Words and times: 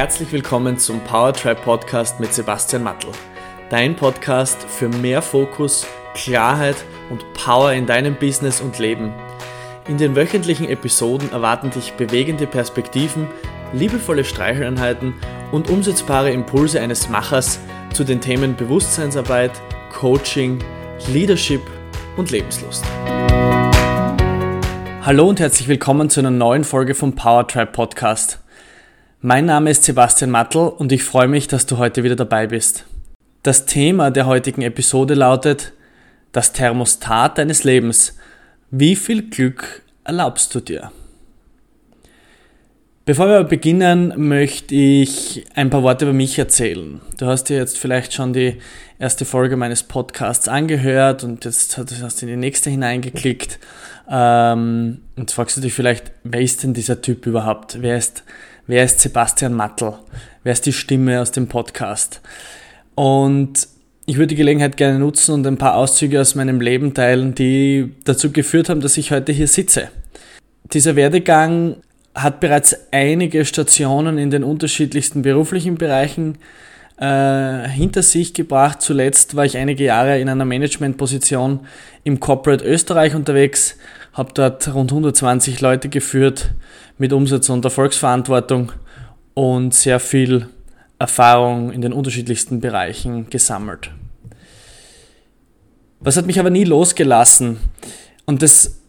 herzlich 0.00 0.32
willkommen 0.32 0.78
zum 0.78 1.00
Powertribe 1.00 1.60
Podcast 1.60 2.20
mit 2.20 2.32
Sebastian 2.32 2.82
Mattel. 2.82 3.10
Dein 3.68 3.96
Podcast 3.96 4.62
für 4.62 4.88
mehr 4.88 5.20
Fokus, 5.20 5.86
Klarheit 6.14 6.76
und 7.10 7.22
Power 7.34 7.74
in 7.74 7.84
deinem 7.84 8.14
Business 8.14 8.62
und 8.62 8.78
Leben. 8.78 9.12
In 9.88 9.98
den 9.98 10.16
wöchentlichen 10.16 10.70
Episoden 10.70 11.30
erwarten 11.32 11.68
dich 11.68 11.92
bewegende 11.92 12.46
Perspektiven, 12.46 13.26
liebevolle 13.74 14.24
Streicheleinheiten 14.24 15.12
und 15.52 15.68
umsetzbare 15.68 16.30
Impulse 16.30 16.80
eines 16.80 17.10
Machers 17.10 17.60
zu 17.92 18.02
den 18.02 18.22
Themen 18.22 18.56
Bewusstseinsarbeit, 18.56 19.52
Coaching, 19.92 20.64
Leadership 21.08 21.60
und 22.16 22.30
Lebenslust. 22.30 22.86
Hallo 25.02 25.28
und 25.28 25.40
herzlich 25.40 25.68
willkommen 25.68 26.08
zu 26.08 26.20
einer 26.20 26.30
neuen 26.30 26.64
Folge 26.64 26.94
vom 26.94 27.14
Powertribe 27.14 27.72
Podcast. 27.72 28.40
Mein 29.22 29.44
Name 29.44 29.68
ist 29.68 29.84
Sebastian 29.84 30.30
Mattel 30.30 30.68
und 30.68 30.92
ich 30.92 31.04
freue 31.04 31.28
mich, 31.28 31.46
dass 31.46 31.66
du 31.66 31.76
heute 31.76 32.04
wieder 32.04 32.16
dabei 32.16 32.46
bist. 32.46 32.86
Das 33.42 33.66
Thema 33.66 34.10
der 34.10 34.24
heutigen 34.24 34.62
Episode 34.62 35.12
lautet 35.12 35.74
das 36.32 36.52
Thermostat 36.54 37.36
deines 37.36 37.62
Lebens. 37.62 38.16
Wie 38.70 38.96
viel 38.96 39.28
Glück 39.28 39.82
erlaubst 40.04 40.54
du 40.54 40.60
dir? 40.60 40.90
Bevor 43.10 43.26
wir 43.26 43.42
beginnen, 43.42 44.12
möchte 44.28 44.72
ich 44.72 45.44
ein 45.56 45.68
paar 45.68 45.82
Worte 45.82 46.04
über 46.04 46.14
mich 46.14 46.38
erzählen. 46.38 47.00
Du 47.18 47.26
hast 47.26 47.48
dir 47.48 47.56
jetzt 47.56 47.76
vielleicht 47.76 48.12
schon 48.12 48.32
die 48.32 48.58
erste 49.00 49.24
Folge 49.24 49.56
meines 49.56 49.82
Podcasts 49.82 50.46
angehört 50.46 51.24
und 51.24 51.44
jetzt 51.44 51.76
hast 51.76 52.22
du 52.22 52.26
in 52.26 52.28
die 52.28 52.36
nächste 52.36 52.70
hineingeklickt. 52.70 53.58
Ähm, 54.08 55.00
und 55.16 55.22
jetzt 55.22 55.32
fragst 55.32 55.56
du 55.56 55.60
dich 55.60 55.74
vielleicht, 55.74 56.12
wer 56.22 56.40
ist 56.40 56.62
denn 56.62 56.72
dieser 56.72 57.02
Typ 57.02 57.26
überhaupt? 57.26 57.78
Wer 57.82 57.98
ist 57.98 58.22
wer 58.68 58.84
ist 58.84 59.00
Sebastian 59.00 59.54
Mattel? 59.54 59.94
Wer 60.44 60.52
ist 60.52 60.66
die 60.66 60.72
Stimme 60.72 61.20
aus 61.20 61.32
dem 61.32 61.48
Podcast? 61.48 62.20
Und 62.94 63.66
ich 64.06 64.18
würde 64.18 64.28
die 64.28 64.36
Gelegenheit 64.36 64.76
gerne 64.76 65.00
nutzen 65.00 65.34
und 65.34 65.44
ein 65.48 65.58
paar 65.58 65.74
Auszüge 65.74 66.20
aus 66.20 66.36
meinem 66.36 66.60
Leben 66.60 66.94
teilen, 66.94 67.34
die 67.34 67.92
dazu 68.04 68.30
geführt 68.30 68.68
haben, 68.68 68.80
dass 68.80 68.96
ich 68.96 69.10
heute 69.10 69.32
hier 69.32 69.48
sitze. 69.48 69.88
Dieser 70.72 70.94
Werdegang 70.94 71.78
hat 72.14 72.40
bereits 72.40 72.76
einige 72.90 73.44
Stationen 73.44 74.18
in 74.18 74.30
den 74.30 74.44
unterschiedlichsten 74.44 75.22
beruflichen 75.22 75.76
Bereichen 75.76 76.38
äh, 77.00 77.68
hinter 77.68 78.02
sich 78.02 78.34
gebracht. 78.34 78.82
Zuletzt 78.82 79.36
war 79.36 79.44
ich 79.44 79.56
einige 79.56 79.84
Jahre 79.84 80.18
in 80.18 80.28
einer 80.28 80.44
Managementposition 80.44 81.60
im 82.04 82.20
Corporate 82.20 82.64
Österreich 82.64 83.14
unterwegs, 83.14 83.76
habe 84.12 84.32
dort 84.34 84.74
rund 84.74 84.90
120 84.90 85.60
Leute 85.60 85.88
geführt 85.88 86.50
mit 86.98 87.12
Umsatz 87.12 87.48
und 87.48 87.64
Erfolgsverantwortung 87.64 88.72
und 89.34 89.72
sehr 89.72 90.00
viel 90.00 90.48
Erfahrung 90.98 91.72
in 91.72 91.80
den 91.80 91.92
unterschiedlichsten 91.92 92.60
Bereichen 92.60 93.30
gesammelt. 93.30 93.90
Was 96.00 96.16
hat 96.16 96.26
mich 96.26 96.40
aber 96.40 96.50
nie 96.50 96.64
losgelassen? 96.64 97.58
Und 98.26 98.42
das 98.42 98.79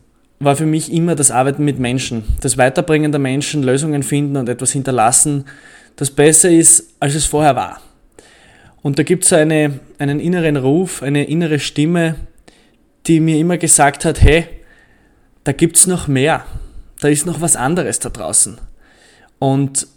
war 0.44 0.56
für 0.56 0.66
mich 0.66 0.92
immer 0.92 1.16
das 1.16 1.32
Arbeiten 1.32 1.64
mit 1.64 1.80
Menschen, 1.80 2.24
das 2.42 2.58
Weiterbringen 2.58 3.12
der 3.12 3.20
Menschen, 3.20 3.64
Lösungen 3.64 4.04
finden 4.04 4.38
und 4.38 4.50
etwas 4.50 4.72
hinterlassen, 4.72 5.46
das 5.96 6.12
besser 6.12 6.50
ist, 6.50 6.96
als 7.00 7.16
es 7.16 7.26
vorher 7.26 7.56
war. 7.56 7.82
Und 8.82 8.98
da 8.98 9.04
gibt 9.04 9.26
es 9.26 9.34
eine, 9.34 9.80
einen 10.00 10.20
inneren 10.20 10.58
Ruf, 10.58 11.04
eine 11.04 11.26
innere 11.26 11.60
Stimme, 11.60 12.16
die 13.08 13.20
mir 13.20 13.38
immer 13.38 13.58
gesagt 13.58 14.06
hat, 14.06 14.22
hey, 14.22 14.48
da 15.44 15.52
gibt 15.52 15.78
es 15.78 15.88
noch 15.88 16.08
mehr 16.08 16.46
da 17.02 17.08
ist 17.08 17.26
noch 17.26 17.42
was 17.42 17.58
anderes 17.58 18.00
da 18.00 18.10
draußen. 18.10 18.58
Und 19.40 19.88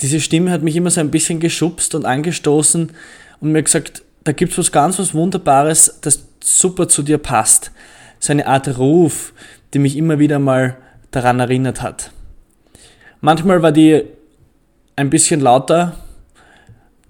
diese 0.00 0.20
Stimme 0.20 0.50
hat 0.50 0.62
mich 0.62 0.76
immer 0.76 0.90
so 0.90 1.00
ein 1.00 1.10
bisschen 1.10 1.40
geschubst 1.40 1.94
und 1.94 2.04
angestoßen 2.04 2.92
und 3.40 3.52
mir 3.52 3.62
gesagt, 3.62 4.02
da 4.22 4.32
gibt 4.32 4.52
es 4.52 4.58
was 4.58 4.70
ganz 4.70 4.98
was 4.98 5.14
Wunderbares, 5.14 5.98
das 6.02 6.26
super 6.42 6.88
zu 6.88 7.02
dir 7.02 7.18
passt. 7.18 7.72
So 8.24 8.32
eine 8.32 8.46
Art 8.46 8.78
Ruf, 8.78 9.34
die 9.74 9.78
mich 9.78 9.98
immer 9.98 10.18
wieder 10.18 10.38
mal 10.38 10.78
daran 11.10 11.40
erinnert 11.40 11.82
hat. 11.82 12.10
Manchmal 13.20 13.60
war 13.60 13.70
die 13.70 14.02
ein 14.96 15.10
bisschen 15.10 15.40
lauter, 15.40 15.98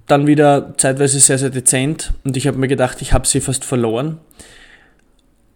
dann 0.09 0.27
wieder 0.27 0.75
zeitweise 0.77 1.21
sehr, 1.21 1.39
sehr 1.39 1.51
dezent 1.51 2.15
und 2.25 2.37
ich 2.37 2.49
habe 2.49 2.59
mir 2.59 2.67
gedacht, 2.67 3.01
ich 3.01 3.13
habe 3.13 3.29
sie 3.29 3.41
fast 3.41 3.65
verloren. 3.65 4.19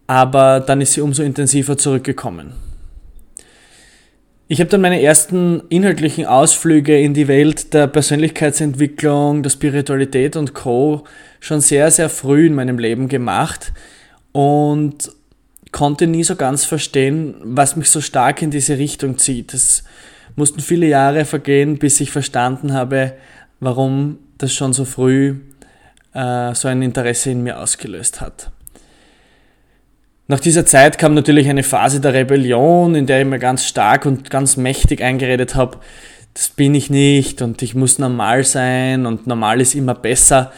Aber 0.06 0.60
dann 0.60 0.80
ist 0.80 0.92
sie 0.92 1.00
umso 1.00 1.24
intensiver 1.24 1.76
zurückgekommen. 1.76 2.52
Ich 4.46 4.60
habe 4.60 4.70
dann 4.70 4.80
meine 4.80 5.02
ersten 5.02 5.64
inhaltlichen 5.70 6.24
Ausflüge 6.24 7.00
in 7.00 7.14
die 7.14 7.26
Welt 7.26 7.74
der 7.74 7.88
Persönlichkeitsentwicklung, 7.88 9.42
der 9.42 9.50
Spiritualität 9.50 10.36
und 10.36 10.54
Co. 10.54 11.02
schon 11.40 11.60
sehr, 11.60 11.90
sehr 11.90 12.08
früh 12.08 12.46
in 12.46 12.54
meinem 12.54 12.78
Leben 12.78 13.08
gemacht 13.08 13.72
und 14.30 15.17
konnte 15.72 16.06
nie 16.06 16.24
so 16.24 16.36
ganz 16.36 16.64
verstehen, 16.64 17.34
was 17.42 17.76
mich 17.76 17.90
so 17.90 18.00
stark 18.00 18.42
in 18.42 18.50
diese 18.50 18.78
Richtung 18.78 19.18
zieht. 19.18 19.54
Es 19.54 19.84
mussten 20.36 20.60
viele 20.60 20.86
Jahre 20.86 21.24
vergehen, 21.24 21.78
bis 21.78 22.00
ich 22.00 22.10
verstanden 22.10 22.72
habe, 22.72 23.14
warum 23.60 24.18
das 24.38 24.52
schon 24.52 24.72
so 24.72 24.84
früh 24.84 25.36
äh, 26.14 26.54
so 26.54 26.68
ein 26.68 26.82
Interesse 26.82 27.30
in 27.30 27.42
mir 27.42 27.60
ausgelöst 27.60 28.20
hat. 28.20 28.50
Nach 30.26 30.40
dieser 30.40 30.66
Zeit 30.66 30.98
kam 30.98 31.14
natürlich 31.14 31.48
eine 31.48 31.62
Phase 31.62 32.00
der 32.00 32.12
Rebellion, 32.12 32.94
in 32.94 33.06
der 33.06 33.20
ich 33.22 33.26
mir 33.26 33.38
ganz 33.38 33.64
stark 33.64 34.04
und 34.04 34.30
ganz 34.30 34.56
mächtig 34.58 35.02
eingeredet 35.02 35.54
habe, 35.54 35.78
das 36.34 36.50
bin 36.50 36.74
ich 36.74 36.88
nicht 36.88 37.42
und 37.42 37.62
ich 37.62 37.74
muss 37.74 37.98
normal 37.98 38.44
sein 38.44 39.06
und 39.06 39.26
normal 39.26 39.60
ist 39.60 39.74
immer 39.74 39.94
besser. 39.94 40.52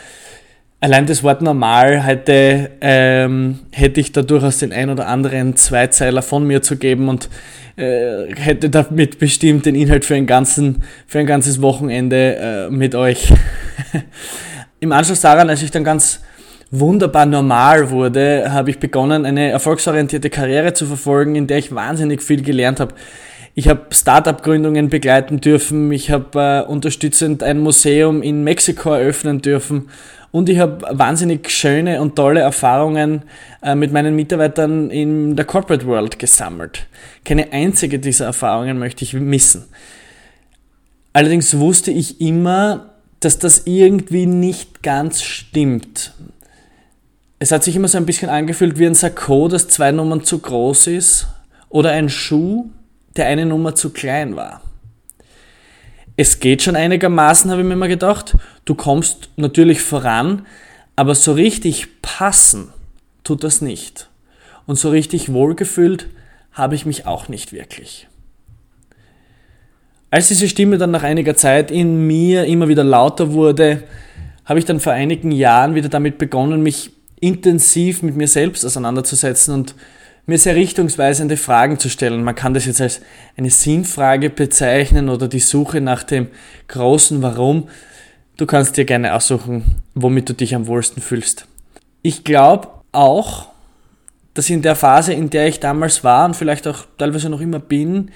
Allein 0.82 1.04
das 1.04 1.22
Wort 1.22 1.42
normal 1.42 2.02
hätte, 2.02 2.70
ähm, 2.80 3.58
hätte 3.70 4.00
ich 4.00 4.12
da 4.12 4.22
durchaus 4.22 4.58
den 4.58 4.72
ein 4.72 4.88
oder 4.88 5.08
anderen 5.08 5.54
Zweizeiler 5.54 6.22
von 6.22 6.46
mir 6.46 6.62
zu 6.62 6.76
geben 6.76 7.10
und 7.10 7.28
äh, 7.76 8.34
hätte 8.34 8.70
damit 8.70 9.18
bestimmt 9.18 9.66
den 9.66 9.74
Inhalt 9.74 10.06
für, 10.06 10.14
einen 10.14 10.26
ganzen, 10.26 10.82
für 11.06 11.18
ein 11.18 11.26
ganzes 11.26 11.60
Wochenende 11.60 12.36
äh, 12.36 12.70
mit 12.70 12.94
euch. 12.94 13.30
Im 14.80 14.92
Anschluss 14.92 15.20
daran, 15.20 15.50
als 15.50 15.62
ich 15.62 15.70
dann 15.70 15.84
ganz 15.84 16.20
wunderbar 16.70 17.26
normal 17.26 17.90
wurde, 17.90 18.50
habe 18.50 18.70
ich 18.70 18.78
begonnen, 18.78 19.26
eine 19.26 19.50
erfolgsorientierte 19.50 20.30
Karriere 20.30 20.72
zu 20.72 20.86
verfolgen, 20.86 21.34
in 21.34 21.46
der 21.46 21.58
ich 21.58 21.74
wahnsinnig 21.74 22.22
viel 22.22 22.42
gelernt 22.42 22.80
habe. 22.80 22.94
Ich 23.54 23.68
habe 23.68 23.86
Startup-Gründungen 23.90 24.88
begleiten 24.88 25.40
dürfen, 25.42 25.92
ich 25.92 26.10
habe 26.10 26.64
äh, 26.66 26.70
unterstützend 26.70 27.42
ein 27.42 27.58
Museum 27.58 28.22
in 28.22 28.44
Mexiko 28.44 28.94
eröffnen 28.94 29.42
dürfen 29.42 29.88
und 30.32 30.48
ich 30.48 30.58
habe 30.58 30.86
wahnsinnig 30.96 31.50
schöne 31.50 32.00
und 32.00 32.16
tolle 32.16 32.40
Erfahrungen 32.40 33.22
äh, 33.62 33.74
mit 33.74 33.92
meinen 33.92 34.14
Mitarbeitern 34.14 34.90
in 34.90 35.36
der 35.36 35.44
Corporate 35.44 35.86
World 35.86 36.18
gesammelt. 36.18 36.86
Keine 37.24 37.52
einzige 37.52 37.98
dieser 37.98 38.26
Erfahrungen 38.26 38.78
möchte 38.78 39.04
ich 39.04 39.14
missen. 39.14 39.64
Allerdings 41.12 41.58
wusste 41.58 41.90
ich 41.90 42.20
immer, 42.20 42.94
dass 43.18 43.38
das 43.38 43.62
irgendwie 43.66 44.26
nicht 44.26 44.82
ganz 44.82 45.22
stimmt 45.22 46.14
es 47.42 47.52
hat 47.52 47.64
sich 47.64 47.74
immer 47.74 47.88
so 47.88 47.96
ein 47.96 48.04
bisschen 48.04 48.28
angefühlt 48.28 48.78
wie 48.78 48.86
ein 48.86 48.94
Sakko, 48.94 49.48
das 49.48 49.66
zwei 49.66 49.92
Nummern 49.92 50.22
zu 50.22 50.38
groß 50.40 50.88
ist 50.88 51.26
oder 51.70 51.90
ein 51.90 52.10
Schuh, 52.10 52.68
der 53.16 53.26
eine 53.26 53.46
Nummer 53.46 53.74
zu 53.74 53.90
klein 53.90 54.36
war. 54.36 54.60
Es 56.20 56.38
geht 56.38 56.60
schon 56.60 56.76
einigermaßen, 56.76 57.50
habe 57.50 57.62
ich 57.62 57.66
mir 57.66 57.72
immer 57.72 57.88
gedacht. 57.88 58.36
Du 58.66 58.74
kommst 58.74 59.30
natürlich 59.36 59.80
voran, 59.80 60.44
aber 60.94 61.14
so 61.14 61.32
richtig 61.32 62.02
passen 62.02 62.68
tut 63.24 63.42
das 63.42 63.62
nicht. 63.62 64.10
Und 64.66 64.76
so 64.76 64.90
richtig 64.90 65.32
wohlgefühlt 65.32 66.08
habe 66.52 66.74
ich 66.74 66.84
mich 66.84 67.06
auch 67.06 67.28
nicht 67.28 67.54
wirklich. 67.54 68.06
Als 70.10 70.28
diese 70.28 70.46
Stimme 70.46 70.76
dann 70.76 70.90
nach 70.90 71.04
einiger 71.04 71.36
Zeit 71.36 71.70
in 71.70 72.06
mir 72.06 72.44
immer 72.44 72.68
wieder 72.68 72.84
lauter 72.84 73.32
wurde, 73.32 73.84
habe 74.44 74.58
ich 74.58 74.66
dann 74.66 74.78
vor 74.78 74.92
einigen 74.92 75.32
Jahren 75.32 75.74
wieder 75.74 75.88
damit 75.88 76.18
begonnen, 76.18 76.62
mich 76.62 76.90
intensiv 77.18 78.02
mit 78.02 78.14
mir 78.14 78.28
selbst 78.28 78.66
auseinanderzusetzen 78.66 79.54
und 79.54 79.74
mir 80.26 80.38
sehr 80.38 80.54
richtungsweisende 80.54 81.36
Fragen 81.36 81.78
zu 81.78 81.88
stellen. 81.88 82.22
Man 82.22 82.34
kann 82.34 82.54
das 82.54 82.66
jetzt 82.66 82.80
als 82.80 83.00
eine 83.36 83.50
Sinnfrage 83.50 84.30
bezeichnen 84.30 85.08
oder 85.08 85.28
die 85.28 85.40
Suche 85.40 85.80
nach 85.80 86.02
dem 86.02 86.28
großen 86.68 87.22
Warum. 87.22 87.68
Du 88.36 88.46
kannst 88.46 88.76
dir 88.76 88.84
gerne 88.84 89.14
aussuchen, 89.14 89.82
womit 89.94 90.28
du 90.28 90.34
dich 90.34 90.54
am 90.54 90.66
wohlsten 90.66 91.02
fühlst. 91.02 91.46
Ich 92.02 92.24
glaube 92.24 92.68
auch, 92.92 93.48
dass 94.34 94.48
in 94.48 94.62
der 94.62 94.76
Phase, 94.76 95.12
in 95.12 95.30
der 95.30 95.48
ich 95.48 95.60
damals 95.60 96.04
war 96.04 96.24
und 96.24 96.36
vielleicht 96.36 96.66
auch 96.66 96.86
teilweise 96.96 97.28
noch 97.28 97.40
immer 97.40 97.58
bin, 97.58 98.10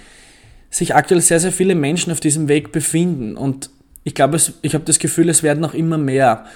sich 0.70 0.94
aktuell 0.94 1.20
sehr, 1.20 1.40
sehr 1.40 1.52
viele 1.52 1.74
Menschen 1.74 2.12
auf 2.12 2.20
diesem 2.20 2.48
Weg 2.48 2.72
befinden. 2.72 3.36
Und 3.36 3.70
ich 4.04 4.14
glaube, 4.14 4.38
ich 4.62 4.74
habe 4.74 4.84
das 4.84 4.98
Gefühl, 4.98 5.28
es 5.28 5.42
werden 5.42 5.60
noch 5.60 5.74
immer 5.74 5.98
mehr 5.98 6.46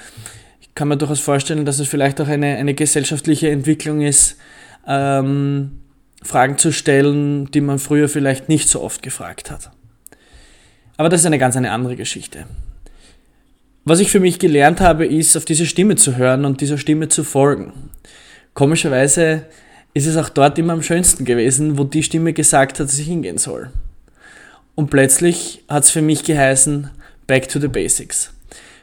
kann 0.78 0.86
man 0.86 1.00
durchaus 1.00 1.18
vorstellen, 1.18 1.64
dass 1.64 1.80
es 1.80 1.88
vielleicht 1.88 2.20
auch 2.20 2.28
eine, 2.28 2.56
eine 2.56 2.72
gesellschaftliche 2.72 3.50
Entwicklung 3.50 4.00
ist, 4.00 4.36
ähm, 4.88 5.80
Fragen 6.22 6.58
zu 6.58 6.72
stellen, 6.72 7.50
die 7.50 7.60
man 7.60 7.78
früher 7.78 8.08
vielleicht 8.08 8.48
nicht 8.48 8.68
so 8.68 8.82
oft 8.82 9.02
gefragt 9.02 9.50
hat. 9.50 9.70
Aber 10.96 11.08
das 11.08 11.20
ist 11.20 11.26
eine 11.26 11.38
ganz 11.38 11.56
eine 11.56 11.70
andere 11.70 11.94
Geschichte. 11.94 12.46
Was 13.84 14.00
ich 14.00 14.10
für 14.10 14.20
mich 14.20 14.38
gelernt 14.38 14.80
habe, 14.80 15.06
ist, 15.06 15.36
auf 15.36 15.44
diese 15.44 15.64
Stimme 15.64 15.96
zu 15.96 16.16
hören 16.16 16.44
und 16.44 16.60
dieser 16.60 16.76
Stimme 16.76 17.08
zu 17.08 17.24
folgen. 17.24 17.72
Komischerweise 18.52 19.46
ist 19.94 20.06
es 20.06 20.16
auch 20.16 20.28
dort 20.28 20.58
immer 20.58 20.72
am 20.72 20.82
schönsten 20.82 21.24
gewesen, 21.24 21.78
wo 21.78 21.84
die 21.84 22.02
Stimme 22.02 22.32
gesagt 22.32 22.80
hat, 22.80 22.88
dass 22.88 22.98
ich 22.98 23.06
hingehen 23.06 23.38
soll. 23.38 23.70
Und 24.74 24.90
plötzlich 24.90 25.64
hat 25.68 25.84
es 25.84 25.90
für 25.90 26.02
mich 26.02 26.24
geheißen, 26.24 26.90
back 27.26 27.48
to 27.48 27.60
the 27.60 27.68
basics. 27.68 28.32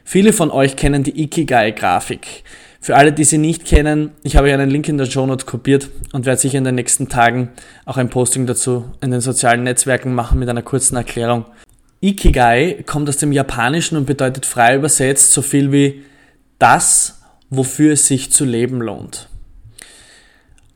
Viele 0.04 0.32
von 0.32 0.50
euch 0.50 0.76
kennen 0.76 1.02
die 1.02 1.22
Ikigai-Grafik. 1.22 2.44
Für 2.80 2.96
alle, 2.96 3.12
die 3.12 3.24
sie 3.24 3.38
nicht 3.38 3.64
kennen, 3.64 4.12
ich 4.22 4.36
habe 4.36 4.48
hier 4.48 4.54
einen 4.54 4.70
Link 4.70 4.88
in 4.88 4.98
der 4.98 5.06
Show 5.06 5.26
Note 5.26 5.46
kopiert 5.46 5.88
und 6.12 6.26
werde 6.26 6.40
sicher 6.40 6.58
in 6.58 6.64
den 6.64 6.74
nächsten 6.74 7.08
Tagen 7.08 7.50
auch 7.84 7.96
ein 7.96 8.10
Posting 8.10 8.46
dazu 8.46 8.84
in 9.00 9.10
den 9.10 9.20
sozialen 9.20 9.64
Netzwerken 9.64 10.14
machen 10.14 10.38
mit 10.38 10.48
einer 10.48 10.62
kurzen 10.62 10.96
Erklärung. 10.96 11.46
Ikigai 12.00 12.84
kommt 12.86 13.08
aus 13.08 13.16
dem 13.16 13.32
Japanischen 13.32 13.96
und 13.96 14.06
bedeutet 14.06 14.46
frei 14.46 14.76
übersetzt 14.76 15.32
so 15.32 15.42
viel 15.42 15.72
wie 15.72 16.02
das, 16.58 17.20
wofür 17.50 17.94
es 17.94 18.06
sich 18.06 18.30
zu 18.30 18.44
leben 18.44 18.80
lohnt. 18.80 19.28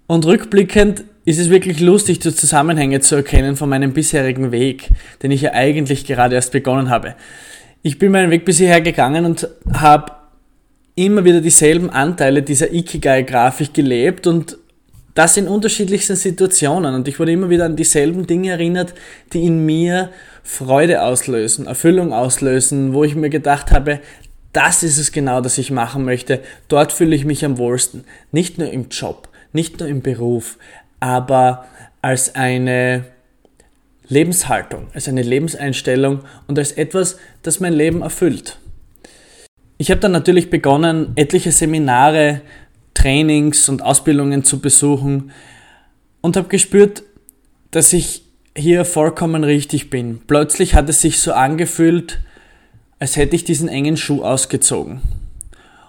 Und 0.06 0.26
rückblickend 0.26 1.04
ist 1.24 1.38
es 1.38 1.50
wirklich 1.50 1.80
lustig, 1.80 2.18
die 2.18 2.34
Zusammenhänge 2.34 3.00
zu 3.00 3.14
erkennen 3.14 3.56
von 3.56 3.68
meinem 3.68 3.92
bisherigen 3.92 4.50
Weg, 4.50 4.90
den 5.22 5.30
ich 5.30 5.42
ja 5.42 5.52
eigentlich 5.52 6.04
gerade 6.06 6.34
erst 6.34 6.52
begonnen 6.52 6.90
habe. 6.90 7.14
Ich 7.82 7.98
bin 7.98 8.10
meinen 8.10 8.30
Weg 8.30 8.44
bis 8.44 8.58
hierher 8.58 8.80
gegangen 8.80 9.24
und 9.24 9.48
habe 9.72 10.12
immer 10.94 11.24
wieder 11.24 11.40
dieselben 11.40 11.90
Anteile 11.90 12.42
dieser 12.42 12.72
Ikigai-Grafik 12.72 13.74
gelebt 13.74 14.26
und 14.26 14.58
das 15.14 15.36
in 15.36 15.48
unterschiedlichsten 15.48 16.16
Situationen. 16.16 16.94
Und 16.94 17.08
ich 17.08 17.18
wurde 17.18 17.32
immer 17.32 17.50
wieder 17.50 17.64
an 17.64 17.76
dieselben 17.76 18.26
Dinge 18.26 18.50
erinnert, 18.50 18.94
die 19.32 19.44
in 19.44 19.64
mir 19.64 20.10
Freude 20.42 21.02
auslösen, 21.02 21.66
Erfüllung 21.66 22.12
auslösen, 22.12 22.94
wo 22.94 23.04
ich 23.04 23.14
mir 23.14 23.30
gedacht 23.30 23.70
habe, 23.72 24.00
das 24.52 24.82
ist 24.82 24.98
es 24.98 25.12
genau, 25.12 25.40
das 25.40 25.58
ich 25.58 25.70
machen 25.70 26.04
möchte. 26.04 26.40
Dort 26.68 26.92
fühle 26.92 27.14
ich 27.14 27.24
mich 27.24 27.44
am 27.44 27.58
wohlsten. 27.58 28.04
Nicht 28.32 28.58
nur 28.58 28.70
im 28.70 28.88
Job, 28.88 29.28
nicht 29.52 29.80
nur 29.80 29.88
im 29.88 30.02
Beruf, 30.02 30.58
aber 30.98 31.66
als 32.02 32.34
eine 32.34 33.04
Lebenshaltung, 34.08 34.88
als 34.92 35.08
eine 35.08 35.22
Lebenseinstellung 35.22 36.20
und 36.46 36.58
als 36.58 36.72
etwas, 36.72 37.16
das 37.42 37.60
mein 37.60 37.72
Leben 37.72 38.02
erfüllt. 38.02 38.59
Ich 39.80 39.90
habe 39.90 39.98
dann 39.98 40.12
natürlich 40.12 40.50
begonnen, 40.50 41.12
etliche 41.14 41.52
Seminare, 41.52 42.42
Trainings 42.92 43.66
und 43.70 43.80
Ausbildungen 43.80 44.44
zu 44.44 44.60
besuchen 44.60 45.30
und 46.20 46.36
habe 46.36 46.48
gespürt, 46.48 47.02
dass 47.70 47.94
ich 47.94 48.26
hier 48.54 48.84
vollkommen 48.84 49.42
richtig 49.42 49.88
bin. 49.88 50.20
Plötzlich 50.26 50.74
hat 50.74 50.90
es 50.90 51.00
sich 51.00 51.18
so 51.18 51.32
angefühlt, 51.32 52.20
als 52.98 53.16
hätte 53.16 53.34
ich 53.34 53.44
diesen 53.44 53.68
engen 53.68 53.96
Schuh 53.96 54.22
ausgezogen 54.22 55.00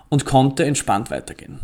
und 0.07 0.23
konnte 0.23 0.63
entspannt 0.63 1.11
weitergehen. 1.11 1.59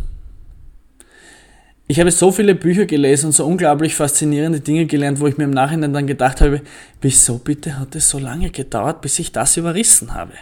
Ich 1.87 2.01
habe 2.01 2.11
so 2.11 2.33
viele 2.33 2.55
Bücher 2.55 2.87
gelesen 2.87 3.27
und 3.27 3.31
so 3.31 3.45
unglaublich 3.45 3.95
faszinierende 3.95 4.59
Dinge 4.59 4.85
gelernt, 4.85 5.21
wo 5.21 5.27
ich 5.27 5.37
mir 5.37 5.45
im 5.45 5.51
Nachhinein 5.51 5.93
dann 5.93 6.07
gedacht 6.07 6.41
habe, 6.41 6.59
wieso 6.99 7.37
bitte 7.37 7.79
hat 7.79 7.95
es 7.95 8.09
so 8.09 8.19
lange 8.19 8.49
gedauert, 8.49 8.99
bis 8.99 9.17
ich 9.17 9.31
das 9.31 9.55
überrissen 9.55 10.13
habe? 10.13 10.33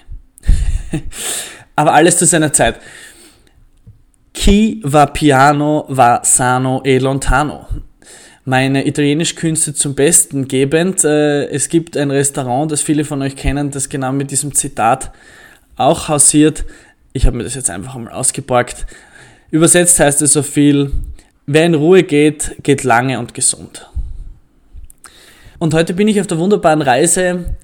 Aber 1.75 1.93
alles 1.93 2.17
zu 2.17 2.25
seiner 2.25 2.53
Zeit. 2.53 2.79
Chi 4.33 4.81
va 4.83 5.07
piano 5.07 5.85
va 5.89 6.21
sano 6.23 6.81
e 6.83 6.99
lontano. 6.99 7.67
Meine 8.43 8.85
Italienischkünste 8.85 9.73
zum 9.73 9.95
Besten 9.95 10.47
gebend. 10.47 11.03
Äh, 11.03 11.47
es 11.47 11.69
gibt 11.69 11.97
ein 11.97 12.11
Restaurant, 12.11 12.71
das 12.71 12.81
viele 12.81 13.03
von 13.03 13.21
euch 13.21 13.35
kennen, 13.35 13.71
das 13.71 13.89
genau 13.89 14.11
mit 14.11 14.31
diesem 14.31 14.53
Zitat 14.53 15.11
auch 15.77 16.09
hausiert. 16.09 16.63
Ich 17.13 17.25
habe 17.25 17.37
mir 17.37 17.43
das 17.43 17.55
jetzt 17.55 17.69
einfach 17.69 17.95
mal 17.95 18.11
ausgeborgt. 18.11 18.85
Übersetzt 19.51 19.99
heißt 19.99 20.21
es 20.21 20.33
so 20.33 20.43
viel, 20.43 20.91
Wer 21.47 21.67
in 21.67 21.75
Ruhe 21.75 22.01
geht, 22.01 22.55
geht 22.63 22.83
lange 22.83 23.19
und 23.19 23.35
gesund. 23.35 23.87
Und 25.59 25.75
heute 25.75 25.93
bin 25.93 26.07
ich 26.07 26.19
auf 26.19 26.25
der 26.25 26.39
wunderbaren 26.39 26.81
Reise, 26.81 27.55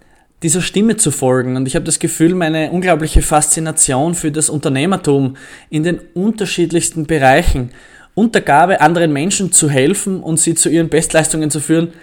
dieser 0.43 0.61
Stimme 0.61 0.97
zu 0.97 1.11
folgen. 1.11 1.55
Und 1.55 1.67
ich 1.67 1.75
habe 1.75 1.85
das 1.85 1.99
Gefühl, 1.99 2.33
meine 2.35 2.71
unglaubliche 2.71 3.21
Faszination 3.21 4.15
für 4.15 4.31
das 4.31 4.49
Unternehmertum 4.49 5.37
in 5.69 5.83
den 5.83 5.99
unterschiedlichsten 6.13 7.05
Bereichen, 7.05 7.71
Untergabe 8.13 8.81
anderen 8.81 9.13
Menschen 9.13 9.51
zu 9.51 9.69
helfen 9.69 10.21
und 10.21 10.37
sie 10.37 10.55
zu 10.55 10.69
ihren 10.69 10.89
Bestleistungen 10.89 11.49
zu 11.49 11.59
führen, 11.61 11.93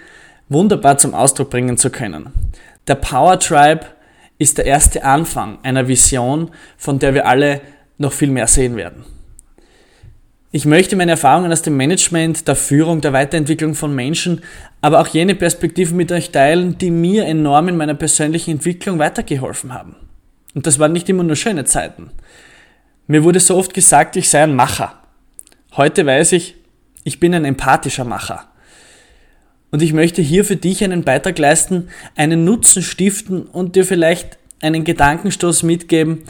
wunderbar 0.47 0.97
zum 0.97 1.13
Ausdruck 1.13 1.51
bringen 1.51 1.77
zu 1.77 1.91
können. 1.91 2.29
Der 2.87 2.95
Power 2.95 3.39
Tribe 3.39 3.85
ist 4.39 4.57
der 4.57 4.65
erste 4.65 5.03
Anfang 5.03 5.59
einer 5.61 5.87
Vision, 5.87 6.49
von 6.77 6.97
der 6.97 7.13
wir 7.13 7.27
alle 7.27 7.61
noch 7.97 8.13
viel 8.13 8.31
mehr 8.31 8.47
sehen 8.47 8.75
werden. 8.75 9.03
Ich 10.51 10.65
möchte 10.65 10.95
meine 10.95 11.11
Erfahrungen 11.11 11.51
aus 11.51 11.61
dem 11.61 11.77
Management, 11.77 12.47
der 12.47 12.55
Führung, 12.55 13.01
der 13.01 13.13
Weiterentwicklung 13.13 13.75
von 13.75 13.93
Menschen, 13.93 14.41
aber 14.81 14.99
auch 14.99 15.07
jene 15.07 15.35
Perspektiven 15.35 15.95
mit 15.95 16.11
euch 16.11 16.31
teilen, 16.31 16.75
die 16.79 16.89
mir 16.89 17.25
enorm 17.25 17.67
in 17.67 17.77
meiner 17.77 17.93
persönlichen 17.93 18.51
Entwicklung 18.51 18.97
weitergeholfen 18.97 19.75
haben. 19.75 19.95
Und 20.55 20.65
das 20.65 20.79
waren 20.79 20.91
nicht 20.91 21.07
immer 21.07 21.23
nur 21.23 21.35
schöne 21.35 21.65
Zeiten. 21.65 22.09
Mir 23.05 23.23
wurde 23.23 23.39
so 23.39 23.57
oft 23.57 23.75
gesagt, 23.75 24.15
ich 24.15 24.27
sei 24.27 24.41
ein 24.41 24.55
Macher. 24.55 24.95
Heute 25.77 26.03
weiß 26.03 26.31
ich, 26.31 26.55
ich 27.03 27.19
bin 27.19 27.35
ein 27.35 27.45
empathischer 27.45 28.03
Macher. 28.03 28.45
Und 29.69 29.83
ich 29.83 29.93
möchte 29.93 30.23
hier 30.23 30.43
für 30.45 30.55
dich 30.55 30.83
einen 30.83 31.03
Beitrag 31.03 31.37
leisten, 31.37 31.89
einen 32.15 32.43
Nutzen 32.43 32.81
stiften 32.81 33.43
und 33.43 33.75
dir 33.75 33.85
vielleicht 33.85 34.39
einen 34.61 34.83
Gedankenstoß 34.83 35.61
mitgeben, 35.61 36.23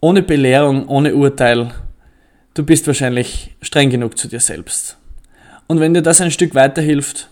ohne 0.00 0.22
Belehrung, 0.22 0.88
ohne 0.88 1.14
Urteil 1.14 1.72
du 2.54 2.62
bist 2.62 2.86
wahrscheinlich 2.86 3.54
streng 3.60 3.90
genug 3.90 4.16
zu 4.16 4.28
dir 4.28 4.40
selbst. 4.40 4.96
Und 5.66 5.80
wenn 5.80 5.94
dir 5.94 6.02
das 6.02 6.20
ein 6.20 6.30
Stück 6.30 6.54
weiterhilft, 6.54 7.28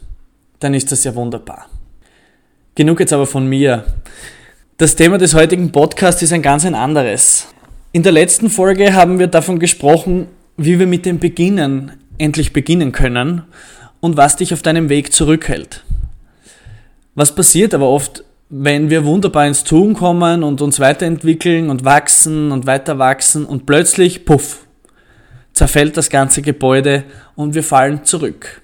dann 0.58 0.74
ist 0.74 0.92
das 0.92 1.04
ja 1.04 1.14
wunderbar. 1.14 1.68
Genug 2.74 3.00
jetzt 3.00 3.12
aber 3.12 3.26
von 3.26 3.46
mir. 3.46 3.84
Das 4.78 4.96
Thema 4.96 5.18
des 5.18 5.34
heutigen 5.34 5.70
Podcasts 5.70 6.22
ist 6.22 6.32
ein 6.32 6.42
ganz 6.42 6.64
ein 6.64 6.74
anderes. 6.74 7.46
In 7.92 8.02
der 8.02 8.12
letzten 8.12 8.50
Folge 8.50 8.94
haben 8.94 9.18
wir 9.18 9.26
davon 9.26 9.58
gesprochen, 9.58 10.28
wie 10.56 10.78
wir 10.78 10.86
mit 10.86 11.06
dem 11.06 11.18
Beginnen 11.18 11.92
endlich 12.18 12.52
beginnen 12.52 12.92
können 12.92 13.42
und 14.00 14.16
was 14.16 14.36
dich 14.36 14.52
auf 14.52 14.62
deinem 14.62 14.88
Weg 14.88 15.12
zurückhält. 15.12 15.84
Was 17.14 17.34
passiert 17.34 17.74
aber 17.74 17.88
oft, 17.88 18.24
wenn 18.48 18.90
wir 18.90 19.04
wunderbar 19.04 19.46
ins 19.46 19.64
Tun 19.64 19.94
kommen 19.94 20.42
und 20.42 20.62
uns 20.62 20.80
weiterentwickeln 20.80 21.68
und 21.70 21.84
wachsen 21.84 22.50
und 22.50 22.66
weiter 22.66 22.98
wachsen 22.98 23.44
und 23.44 23.66
plötzlich, 23.66 24.24
puff, 24.24 24.66
zerfällt 25.52 25.96
das 25.96 26.10
ganze 26.10 26.42
Gebäude 26.42 27.04
und 27.34 27.54
wir 27.54 27.62
fallen 27.62 28.04
zurück. 28.04 28.62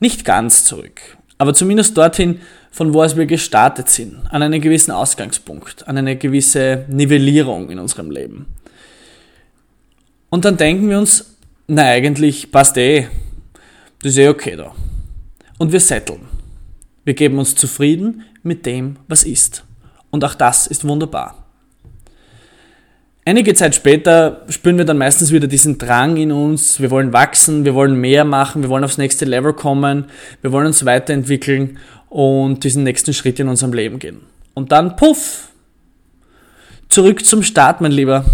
Nicht 0.00 0.24
ganz 0.24 0.64
zurück, 0.64 1.00
aber 1.38 1.54
zumindest 1.54 1.96
dorthin, 1.96 2.40
von 2.70 2.92
wo 2.92 3.02
aus 3.02 3.16
wir 3.16 3.26
gestartet 3.26 3.88
sind, 3.88 4.26
an 4.30 4.42
einen 4.42 4.60
gewissen 4.60 4.90
Ausgangspunkt, 4.90 5.86
an 5.86 5.96
eine 5.96 6.16
gewisse 6.16 6.84
Nivellierung 6.88 7.70
in 7.70 7.78
unserem 7.78 8.10
Leben. 8.10 8.46
Und 10.28 10.44
dann 10.44 10.56
denken 10.56 10.90
wir 10.90 10.98
uns, 10.98 11.36
na 11.68 11.82
eigentlich 11.84 12.50
passt 12.50 12.76
eh, 12.76 13.06
das 14.00 14.12
ist 14.12 14.18
eh 14.18 14.28
okay 14.28 14.56
da. 14.56 14.74
Und 15.58 15.70
wir 15.72 15.80
setteln. 15.80 16.26
Wir 17.04 17.14
geben 17.14 17.38
uns 17.38 17.54
zufrieden 17.54 18.22
mit 18.42 18.66
dem, 18.66 18.96
was 19.06 19.22
ist. 19.22 19.64
Und 20.10 20.24
auch 20.24 20.34
das 20.34 20.66
ist 20.66 20.86
wunderbar. 20.86 21.43
Einige 23.26 23.54
Zeit 23.54 23.74
später 23.74 24.42
spüren 24.50 24.76
wir 24.76 24.84
dann 24.84 24.98
meistens 24.98 25.32
wieder 25.32 25.46
diesen 25.46 25.78
Drang 25.78 26.18
in 26.18 26.30
uns, 26.30 26.78
wir 26.78 26.90
wollen 26.90 27.14
wachsen, 27.14 27.64
wir 27.64 27.74
wollen 27.74 27.98
mehr 27.98 28.26
machen, 28.26 28.60
wir 28.60 28.68
wollen 28.68 28.84
aufs 28.84 28.98
nächste 28.98 29.24
Level 29.24 29.54
kommen, 29.54 30.06
wir 30.42 30.52
wollen 30.52 30.66
uns 30.66 30.84
weiterentwickeln 30.84 31.78
und 32.10 32.64
diesen 32.64 32.82
nächsten 32.82 33.14
Schritt 33.14 33.40
in 33.40 33.48
unserem 33.48 33.72
Leben 33.72 33.98
gehen. 33.98 34.20
Und 34.52 34.72
dann, 34.72 34.96
puff, 34.96 35.48
zurück 36.90 37.24
zum 37.24 37.42
Start, 37.42 37.80
mein 37.80 37.92
Lieber. 37.92 38.26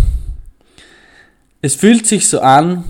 Es 1.62 1.76
fühlt 1.76 2.04
sich 2.06 2.28
so 2.28 2.40
an, 2.40 2.82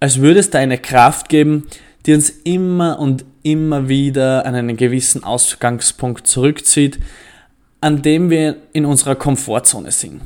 als 0.00 0.20
würde 0.20 0.40
es 0.40 0.50
da 0.50 0.58
eine 0.58 0.78
Kraft 0.78 1.28
geben, 1.28 1.68
die 2.06 2.14
uns 2.14 2.30
immer 2.42 2.98
und 2.98 3.24
immer 3.44 3.88
wieder 3.88 4.46
an 4.46 4.56
einen 4.56 4.76
gewissen 4.76 5.22
Ausgangspunkt 5.22 6.26
zurückzieht, 6.26 6.98
an 7.80 8.02
dem 8.02 8.30
wir 8.30 8.56
in 8.72 8.84
unserer 8.84 9.14
Komfortzone 9.14 9.92
sind. 9.92 10.22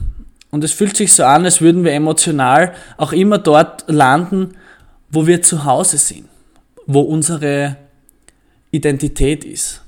Und 0.54 0.62
es 0.62 0.70
fühlt 0.70 0.96
sich 0.96 1.12
so 1.12 1.24
an, 1.24 1.44
als 1.44 1.60
würden 1.60 1.82
wir 1.82 1.90
emotional 1.90 2.74
auch 2.96 3.12
immer 3.12 3.38
dort 3.38 3.86
landen, 3.88 4.50
wo 5.10 5.26
wir 5.26 5.42
zu 5.42 5.64
Hause 5.64 5.98
sind, 5.98 6.28
wo 6.86 7.00
unsere 7.00 7.76
Identität 8.70 9.44
ist. 9.44 9.82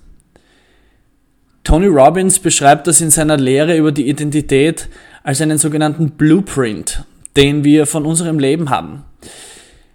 Tony 1.62 1.86
Robbins 1.86 2.40
beschreibt 2.40 2.88
das 2.88 3.00
in 3.00 3.10
seiner 3.10 3.36
Lehre 3.36 3.76
über 3.76 3.92
die 3.92 4.08
Identität 4.08 4.88
als 5.22 5.40
einen 5.40 5.58
sogenannten 5.58 6.10
Blueprint, 6.10 7.04
den 7.36 7.62
wir 7.62 7.86
von 7.86 8.04
unserem 8.04 8.40
Leben 8.40 8.68
haben. 8.68 9.04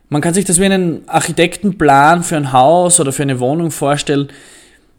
Man 0.07 0.21
kann 0.21 0.33
sich 0.33 0.45
das 0.45 0.57
wie 0.57 0.65
einen 0.65 1.01
Architektenplan 1.05 2.23
für 2.23 2.37
ein 2.37 2.53
Haus 2.53 3.01
oder 3.01 3.11
für 3.11 3.23
eine 3.23 3.41
Wohnung 3.41 3.71
vorstellen. 3.71 4.29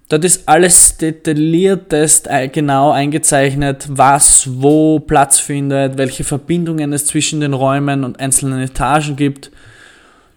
Dort 0.09 0.25
ist 0.27 0.47
alles 0.47 0.99
detailliertest 0.99 2.29
genau 2.53 2.91
eingezeichnet, 2.91 3.87
was 3.89 4.47
wo 4.61 5.01
Platz 5.01 5.39
findet, 5.39 5.97
welche 5.97 6.23
Verbindungen 6.23 6.93
es 6.93 7.07
zwischen 7.07 7.41
den 7.41 7.55
Räumen 7.55 8.05
und 8.05 8.21
einzelnen 8.21 8.61
Etagen 8.61 9.17
gibt. 9.17 9.51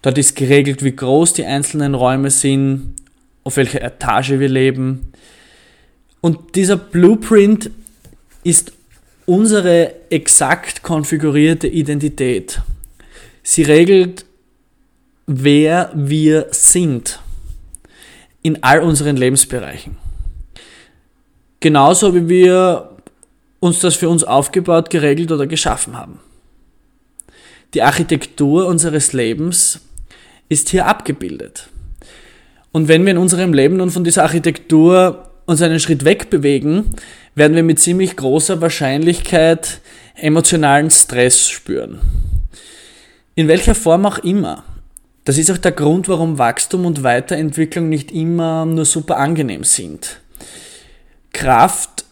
Dort 0.01 0.17
ist 0.17 0.35
geregelt, 0.35 0.83
wie 0.83 0.95
groß 0.95 1.33
die 1.33 1.45
einzelnen 1.45 1.93
Räume 1.93 2.29
sind, 2.29 2.95
auf 3.43 3.57
welcher 3.57 3.81
Etage 3.81 4.39
wir 4.39 4.47
leben. 4.47 5.11
Und 6.21 6.55
dieser 6.55 6.77
Blueprint 6.77 7.69
ist 8.43 8.71
unsere 9.25 9.93
exakt 10.09 10.83
konfigurierte 10.83 11.67
Identität. 11.67 12.61
Sie 13.43 13.63
regelt, 13.63 14.25
wer 15.27 15.91
wir 15.93 16.47
sind 16.51 17.19
in 18.45 18.61
all 18.61 18.83
unseren 18.83 19.17
Lebensbereichen. 19.17 19.97
Genauso 21.61 22.13
wie 22.13 22.29
wir 22.29 22.91
uns 23.59 23.79
das 23.79 23.95
für 23.95 24.07
uns 24.07 24.23
aufgebaut, 24.23 24.91
geregelt 24.91 25.31
oder 25.31 25.47
geschaffen 25.47 25.97
haben. 25.97 26.19
Die 27.73 27.81
Architektur 27.81 28.67
unseres 28.67 29.13
Lebens 29.13 29.81
ist 30.47 30.69
hier 30.69 30.85
abgebildet. 30.85 31.69
Und 32.71 32.87
wenn 32.87 33.03
wir 33.03 33.13
in 33.13 33.17
unserem 33.17 33.51
Leben 33.51 33.77
nun 33.77 33.89
von 33.89 34.03
dieser 34.03 34.21
Architektur 34.21 35.27
uns 35.47 35.63
einen 35.63 35.79
Schritt 35.79 36.05
wegbewegen, 36.05 36.91
werden 37.33 37.55
wir 37.55 37.63
mit 37.63 37.79
ziemlich 37.79 38.15
großer 38.15 38.61
Wahrscheinlichkeit 38.61 39.81
emotionalen 40.13 40.91
Stress 40.91 41.49
spüren. 41.49 41.99
In 43.33 43.47
welcher 43.47 43.73
Form 43.73 44.05
auch 44.05 44.19
immer. 44.19 44.63
Das 45.25 45.39
ist 45.39 45.51
auch 45.51 45.57
der 45.57 45.71
Grund, 45.71 46.07
warum 46.07 46.37
Wachstum 46.37 46.85
und 46.85 47.01
Weiterentwicklung 47.01 47.89
nicht 47.89 48.11
immer 48.11 48.65
nur 48.65 48.85
super 48.85 49.17
angenehm 49.17 49.63
sind. 49.63 50.21
Kraft 51.33 52.05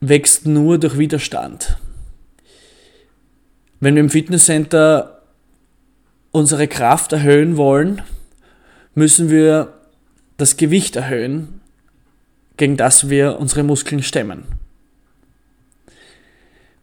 wächst 0.00 0.46
nur 0.46 0.78
durch 0.78 0.96
Widerstand. 0.96 1.76
Wenn 3.78 3.94
wir 3.94 4.00
im 4.00 4.10
Fitnesscenter 4.10 5.20
unsere 6.30 6.66
Kraft 6.66 7.12
erhöhen 7.12 7.58
wollen, 7.58 8.00
müssen 8.94 9.28
wir 9.28 9.74
das 10.38 10.56
Gewicht 10.56 10.96
erhöhen, 10.96 11.60
gegen 12.56 12.78
das 12.78 13.10
wir 13.10 13.38
unsere 13.38 13.64
Muskeln 13.64 14.02
stemmen. 14.02 14.44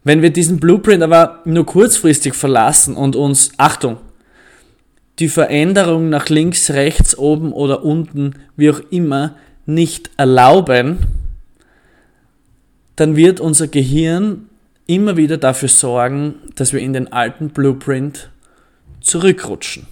Wenn 0.04 0.22
wir 0.22 0.30
diesen 0.30 0.60
Blueprint 0.60 1.02
aber 1.02 1.40
nur 1.44 1.66
kurzfristig 1.66 2.34
verlassen 2.34 2.96
und 2.96 3.16
uns, 3.16 3.52
Achtung, 3.58 3.98
die 5.20 5.28
Veränderung 5.28 6.08
nach 6.08 6.28
links, 6.28 6.70
rechts, 6.70 7.16
oben 7.16 7.52
oder 7.52 7.84
unten, 7.84 8.34
wie 8.56 8.70
auch 8.70 8.80
immer, 8.90 9.36
nicht 9.66 10.10
erlauben, 10.16 10.98
dann 12.96 13.16
wird 13.16 13.38
unser 13.38 13.68
Gehirn 13.68 14.48
immer 14.86 15.16
wieder 15.16 15.36
dafür 15.36 15.68
sorgen, 15.68 16.34
dass 16.56 16.72
wir 16.72 16.80
in 16.80 16.92
den 16.92 17.12
alten 17.12 17.50
Blueprint 17.50 18.30
zurückrutschen 19.00 19.86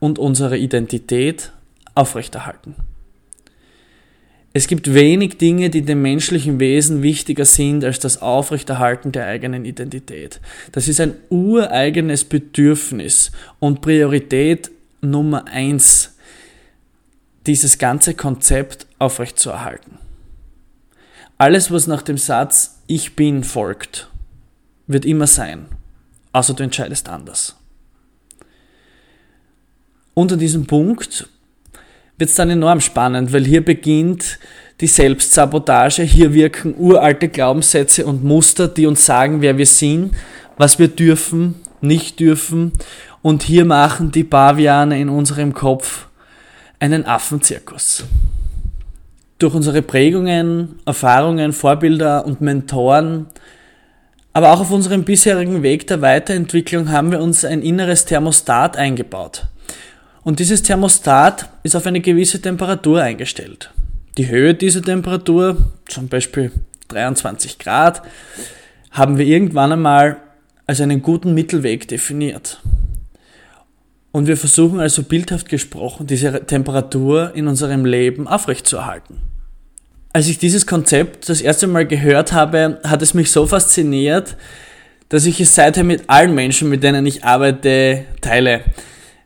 und 0.00 0.18
unsere 0.18 0.58
Identität 0.58 1.52
aufrechterhalten. 1.94 2.74
Es 4.54 4.66
gibt 4.66 4.92
wenig 4.92 5.38
Dinge, 5.38 5.70
die 5.70 5.82
dem 5.82 6.02
menschlichen 6.02 6.60
Wesen 6.60 7.02
wichtiger 7.02 7.46
sind 7.46 7.84
als 7.84 7.98
das 8.00 8.20
Aufrechterhalten 8.20 9.10
der 9.10 9.26
eigenen 9.26 9.64
Identität. 9.64 10.40
Das 10.72 10.88
ist 10.88 11.00
ein 11.00 11.14
ureigenes 11.30 12.24
Bedürfnis 12.24 13.32
und 13.60 13.80
Priorität 13.80 14.70
Nummer 15.00 15.46
eins, 15.46 16.16
dieses 17.46 17.78
ganze 17.78 18.14
Konzept 18.14 18.86
aufrechtzuerhalten. 18.98 19.98
Alles, 21.38 21.70
was 21.70 21.86
nach 21.86 22.02
dem 22.02 22.18
Satz 22.18 22.78
Ich 22.86 23.16
bin 23.16 23.42
folgt, 23.42 24.08
wird 24.86 25.04
immer 25.04 25.26
sein, 25.26 25.66
außer 26.32 26.54
du 26.54 26.62
entscheidest 26.62 27.08
anders. 27.08 27.56
Unter 30.14 30.36
diesem 30.36 30.66
Punkt 30.66 31.26
wird 32.18 32.30
es 32.30 32.36
dann 32.36 32.50
enorm 32.50 32.80
spannend, 32.80 33.32
weil 33.32 33.44
hier 33.44 33.64
beginnt 33.64 34.38
die 34.80 34.86
Selbstsabotage, 34.86 36.02
hier 36.02 36.34
wirken 36.34 36.74
uralte 36.76 37.28
Glaubenssätze 37.28 38.04
und 38.04 38.24
Muster, 38.24 38.68
die 38.68 38.86
uns 38.86 39.04
sagen, 39.06 39.40
wer 39.40 39.56
wir 39.56 39.66
sind, 39.66 40.14
was 40.56 40.78
wir 40.78 40.88
dürfen, 40.88 41.54
nicht 41.80 42.20
dürfen. 42.20 42.72
Und 43.22 43.44
hier 43.44 43.64
machen 43.64 44.10
die 44.10 44.24
Paviane 44.24 45.00
in 45.00 45.08
unserem 45.08 45.52
Kopf 45.52 46.06
einen 46.80 47.06
Affenzirkus. 47.06 48.04
Durch 49.38 49.54
unsere 49.54 49.82
Prägungen, 49.82 50.80
Erfahrungen, 50.84 51.52
Vorbilder 51.52 52.26
und 52.26 52.40
Mentoren, 52.40 53.26
aber 54.32 54.52
auch 54.52 54.60
auf 54.60 54.70
unserem 54.70 55.04
bisherigen 55.04 55.62
Weg 55.62 55.86
der 55.86 56.00
Weiterentwicklung 56.00 56.90
haben 56.90 57.10
wir 57.10 57.20
uns 57.20 57.44
ein 57.44 57.62
inneres 57.62 58.06
Thermostat 58.06 58.76
eingebaut. 58.76 59.46
Und 60.24 60.38
dieses 60.38 60.62
Thermostat 60.62 61.48
ist 61.62 61.74
auf 61.74 61.86
eine 61.86 62.00
gewisse 62.00 62.40
Temperatur 62.40 63.02
eingestellt. 63.02 63.70
Die 64.18 64.28
Höhe 64.28 64.54
dieser 64.54 64.82
Temperatur, 64.82 65.56
zum 65.88 66.08
Beispiel 66.08 66.52
23 66.88 67.58
Grad, 67.58 68.02
haben 68.90 69.18
wir 69.18 69.26
irgendwann 69.26 69.72
einmal 69.72 70.18
als 70.66 70.80
einen 70.80 71.02
guten 71.02 71.34
Mittelweg 71.34 71.88
definiert. 71.88 72.60
Und 74.12 74.26
wir 74.26 74.36
versuchen 74.36 74.78
also 74.78 75.02
bildhaft 75.02 75.48
gesprochen, 75.48 76.06
diese 76.06 76.44
Temperatur 76.44 77.32
in 77.34 77.48
unserem 77.48 77.86
Leben 77.86 78.28
aufrechtzuerhalten. 78.28 79.16
Als 80.12 80.28
ich 80.28 80.38
dieses 80.38 80.66
Konzept 80.66 81.30
das 81.30 81.40
erste 81.40 81.66
Mal 81.66 81.86
gehört 81.86 82.32
habe, 82.32 82.78
hat 82.84 83.00
es 83.00 83.14
mich 83.14 83.30
so 83.30 83.46
fasziniert, 83.46 84.36
dass 85.08 85.24
ich 85.24 85.40
es 85.40 85.54
seither 85.54 85.84
mit 85.84 86.08
allen 86.08 86.34
Menschen, 86.34 86.68
mit 86.68 86.82
denen 86.82 87.06
ich 87.06 87.24
arbeite, 87.24 88.04
teile. 88.20 88.60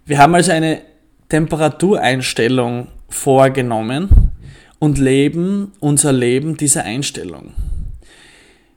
Wir 0.06 0.18
haben 0.18 0.36
also 0.36 0.52
eine 0.52 0.82
Temperatureinstellung 1.28 2.86
vorgenommen 3.08 4.30
und 4.78 4.98
leben 4.98 5.72
unser 5.80 6.12
Leben 6.12 6.56
dieser 6.56 6.84
Einstellung. 6.84 7.54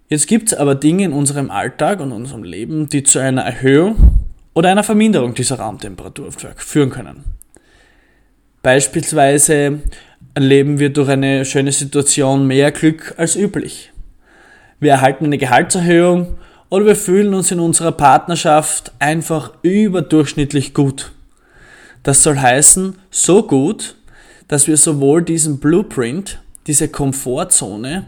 Jetzt 0.08 0.26
gibt 0.26 0.52
es 0.52 0.58
aber 0.58 0.74
Dinge 0.74 1.06
in 1.06 1.14
unserem 1.14 1.52
Alltag 1.52 2.00
und 2.00 2.12
unserem 2.12 2.44
Leben, 2.44 2.90
die 2.90 3.04
zu 3.04 3.20
einer 3.20 3.44
Erhöhung 3.44 4.26
oder 4.56 4.72
einer 4.72 4.84
Verminderung 4.84 5.36
dieser 5.36 5.60
Raumtemperatur 5.60 6.32
führen 6.56 6.90
können. 6.90 7.24
Beispielsweise 8.64 9.82
erleben 10.34 10.80
wir 10.80 10.90
durch 10.90 11.10
eine 11.10 11.46
schöne 11.46 11.72
Situation 11.72 12.48
mehr 12.48 12.72
Glück 12.72 13.14
als 13.18 13.36
üblich. 13.36 13.92
Wir 14.80 14.94
erhalten 14.94 15.26
eine 15.26 15.38
Gehaltserhöhung 15.38 16.40
oder 16.70 16.88
wir 16.88 16.96
fühlen 16.96 17.36
uns 17.36 17.52
in 17.52 17.60
unserer 17.60 17.92
Partnerschaft 17.92 18.94
einfach 18.98 19.54
überdurchschnittlich 19.62 20.74
gut. 20.74 21.12
Das 22.04 22.24
soll 22.24 22.40
heißen, 22.40 22.96
so 23.12 23.44
gut, 23.44 23.96
dass 24.48 24.68
wir 24.68 24.78
sowohl 24.78 25.22
diesen 25.22 25.60
Blueprint, 25.60 26.42
diese 26.68 26.90
Komfortzone 26.90 28.08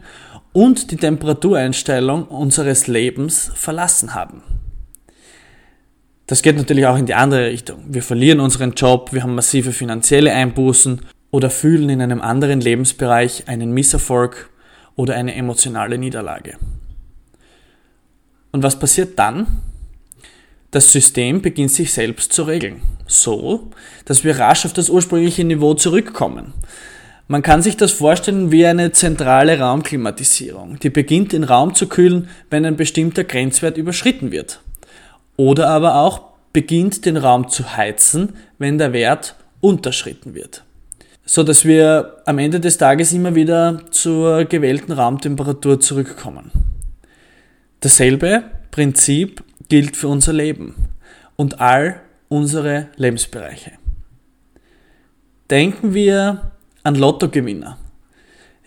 und 0.54 0.92
die 0.92 0.98
Temperatureinstellung 0.98 2.26
unseres 2.26 2.88
Lebens 2.88 3.52
verlassen 3.54 4.14
haben. 4.14 4.44
Das 6.28 6.42
geht 6.42 6.56
natürlich 6.56 6.86
auch 6.86 6.98
in 6.98 7.06
die 7.06 7.14
andere 7.14 7.48
Richtung. 7.48 7.84
Wir 7.88 8.04
verlieren 8.04 8.40
unseren 8.40 8.72
Job, 8.72 9.12
wir 9.12 9.24
haben 9.24 9.36
massive 9.36 9.74
finanzielle 9.74 10.32
Einbußen 10.32 11.02
oder 11.30 11.50
fühlen 11.50 11.90
in 11.90 12.02
einem 12.02 12.22
anderen 12.22 12.62
Lebensbereich 12.62 13.48
einen 13.48 13.74
Misserfolg 13.74 14.50
oder 14.96 15.16
eine 15.16 15.36
emotionale 15.36 15.98
Niederlage. 15.98 16.58
Und 18.52 18.64
was 18.64 18.80
passiert 18.80 19.18
dann? 19.20 19.62
Das 20.72 20.90
System 20.92 21.42
beginnt 21.42 21.72
sich 21.72 21.92
selbst 21.92 22.32
zu 22.32 22.44
regeln, 22.44 22.82
so 23.06 23.72
dass 24.06 24.24
wir 24.24 24.40
rasch 24.40 24.66
auf 24.66 24.72
das 24.72 24.90
ursprüngliche 24.90 25.44
Niveau 25.44 25.74
zurückkommen. 25.74 26.54
Man 27.28 27.42
kann 27.42 27.62
sich 27.62 27.78
das 27.78 27.92
vorstellen 27.92 28.52
wie 28.52 28.66
eine 28.66 28.94
zentrale 28.94 29.60
Raumklimatisierung, 29.60 30.80
die 30.80 30.90
beginnt 30.90 31.34
den 31.34 31.44
Raum 31.44 31.76
zu 31.76 31.88
kühlen, 31.88 32.30
wenn 32.50 32.66
ein 32.66 32.78
bestimmter 32.78 33.26
Grenzwert 33.26 33.78
überschritten 33.78 34.32
wird. 34.32 34.62
Oder 35.36 35.68
aber 35.70 35.96
auch 35.96 36.22
beginnt 36.54 37.06
den 37.06 37.18
Raum 37.18 37.50
zu 37.50 37.76
heizen, 37.76 38.34
wenn 38.58 38.78
der 38.78 38.94
Wert 38.94 39.36
unterschritten 39.60 40.36
wird. 40.36 40.64
So 41.26 41.44
dass 41.44 41.66
wir 41.66 42.18
am 42.26 42.38
Ende 42.40 42.60
des 42.60 42.78
Tages 42.78 43.14
immer 43.14 43.36
wieder 43.36 43.82
zur 43.92 44.46
gewählten 44.46 44.92
Raumtemperatur 44.92 45.80
zurückkommen. 45.80 46.52
Dasselbe 47.82 48.44
Prinzip 48.72 49.44
gilt 49.72 49.96
für 49.96 50.10
unser 50.10 50.34
Leben 50.34 50.76
und 51.38 51.62
all 51.62 52.02
unsere 52.28 52.90
Lebensbereiche. 52.98 53.72
Denken 55.50 55.94
wir 55.94 56.52
an 56.84 56.96
Lottogewinner. 56.96 57.78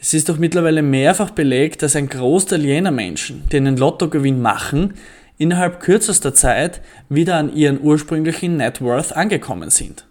Es 0.00 0.14
ist 0.14 0.30
doch 0.30 0.38
mittlerweile 0.38 0.80
mehrfach 0.80 1.28
belegt, 1.28 1.82
dass 1.82 1.94
ein 1.94 2.08
Großteil 2.08 2.64
jener 2.64 2.90
Menschen, 2.90 3.44
die 3.52 3.58
einen 3.58 3.76
Lottogewinn 3.76 4.40
machen, 4.40 4.94
innerhalb 5.36 5.80
kürzester 5.80 6.32
Zeit 6.32 6.80
wieder 7.10 7.36
an 7.36 7.54
ihren 7.54 7.82
ursprünglichen 7.82 8.56
Net 8.56 8.80
Worth 8.80 9.12
angekommen 9.12 9.68
sind. 9.68 10.06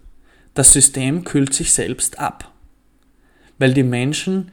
Das 0.54 0.72
System 0.72 1.24
kühlt 1.24 1.54
sich 1.54 1.72
selbst 1.72 2.20
ab. 2.20 2.52
weil 3.58 3.74
die 3.74 3.82
Menschen 3.82 4.52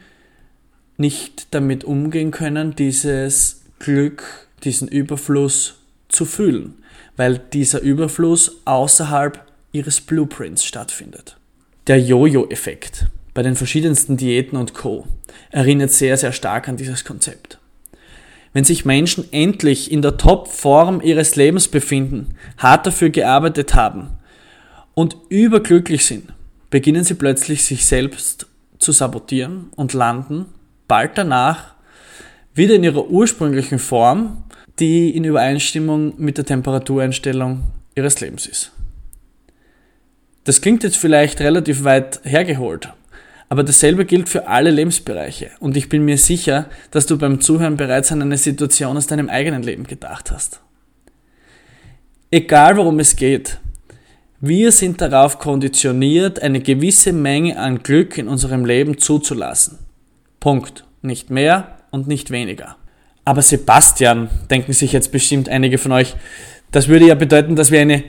nicht 0.98 1.54
damit 1.54 1.84
umgehen 1.84 2.32
können, 2.32 2.76
dieses 2.76 3.62
Glück, 3.78 4.48
diesen 4.64 4.88
Überfluss 4.88 5.81
zu 6.12 6.26
fühlen, 6.26 6.76
weil 7.18 7.38
dieser 7.38 7.82
Überfluss 7.82 8.58
außerhalb 8.66 9.46
ihres 9.72 10.02
Blueprints 10.02 10.64
stattfindet. 10.64 11.38
Der 11.88 12.00
Jojo-Effekt 12.00 13.08
bei 13.34 13.44
den 13.44 13.56
verschiedensten 13.56 14.18
Diäten 14.18 14.58
und 14.58 14.74
Co. 14.74 15.08
erinnert 15.52 15.92
sehr, 15.92 16.18
sehr 16.18 16.34
stark 16.34 16.68
an 16.68 16.78
dieses 16.78 17.06
Konzept. 17.06 17.60
Wenn 18.54 18.66
sich 18.66 18.84
Menschen 18.84 19.32
endlich 19.32 19.92
in 19.92 20.02
der 20.02 20.18
Top-Form 20.18 21.00
ihres 21.02 21.38
Lebens 21.38 21.70
befinden, 21.70 22.36
hart 22.58 22.86
dafür 22.86 23.10
gearbeitet 23.10 23.74
haben 23.74 24.10
und 24.94 25.16
überglücklich 25.30 26.06
sind, 26.06 26.34
beginnen 26.70 27.06
sie 27.06 27.14
plötzlich 27.14 27.64
sich 27.64 27.86
selbst 27.86 28.48
zu 28.78 28.92
sabotieren 28.92 29.72
und 29.78 29.94
landen 29.94 30.48
bald 30.88 31.18
danach 31.18 31.76
wieder 32.54 32.76
in 32.76 32.84
ihrer 32.84 33.08
ursprünglichen 33.08 33.80
Form, 33.80 34.44
die 34.82 35.16
in 35.16 35.24
Übereinstimmung 35.24 36.14
mit 36.18 36.38
der 36.38 36.46
Temperatureinstellung 36.46 37.64
ihres 37.96 38.20
Lebens 38.20 38.48
ist. 38.48 38.72
Das 40.44 40.60
klingt 40.60 40.84
jetzt 40.84 40.98
vielleicht 40.98 41.40
relativ 41.40 41.84
weit 41.84 42.20
hergeholt, 42.24 42.90
aber 43.48 43.64
dasselbe 43.64 44.06
gilt 44.06 44.28
für 44.28 44.48
alle 44.48 44.72
Lebensbereiche 44.72 45.52
und 45.60 45.78
ich 45.78 45.88
bin 45.88 46.04
mir 46.04 46.18
sicher, 46.18 46.66
dass 46.90 47.06
du 47.06 47.18
beim 47.18 47.40
Zuhören 47.40 47.78
bereits 47.78 48.12
an 48.12 48.24
eine 48.24 48.38
Situation 48.38 48.98
aus 48.98 49.08
deinem 49.08 49.30
eigenen 49.30 49.62
Leben 49.62 49.86
gedacht 49.86 50.32
hast. 50.32 50.60
Egal 52.32 52.76
worum 52.76 53.00
es 53.00 53.16
geht, 53.16 53.60
wir 54.40 54.72
sind 54.72 55.00
darauf 55.00 55.38
konditioniert, 55.38 56.42
eine 56.42 56.62
gewisse 56.62 57.14
Menge 57.14 57.60
an 57.60 57.84
Glück 57.84 58.18
in 58.18 58.28
unserem 58.28 58.66
Leben 58.66 58.98
zuzulassen. 58.98 59.78
Punkt. 60.40 60.86
Nicht 61.04 61.30
mehr 61.30 61.78
und 61.92 62.08
nicht 62.08 62.32
weniger. 62.32 62.78
Aber 63.26 63.42
Sebastian, 63.42 64.30
denken 64.50 64.74
sich 64.74 64.92
jetzt 64.94 65.12
bestimmt 65.12 65.48
einige 65.50 65.78
von 65.78 65.92
euch, 65.92 66.16
das 66.72 66.88
würde 66.88 67.08
ja 67.08 67.16
bedeuten, 67.16 67.56
dass 67.56 67.72
wir 67.72 67.82
eine 67.82 68.04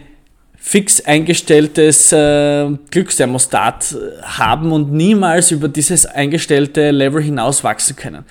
fix 0.57 1.01
eingestelltes 1.05 2.13
äh, 2.13 2.71
Glücksthermostat 2.91 3.93
äh, 3.93 4.23
haben 4.23 4.71
und 4.71 4.93
niemals 4.93 5.51
über 5.51 5.69
dieses 5.69 6.07
eingestellte 6.07 6.93
Level 6.93 7.21
hinaus 7.21 7.65
wachsen 7.65 7.97
können. 7.97 8.25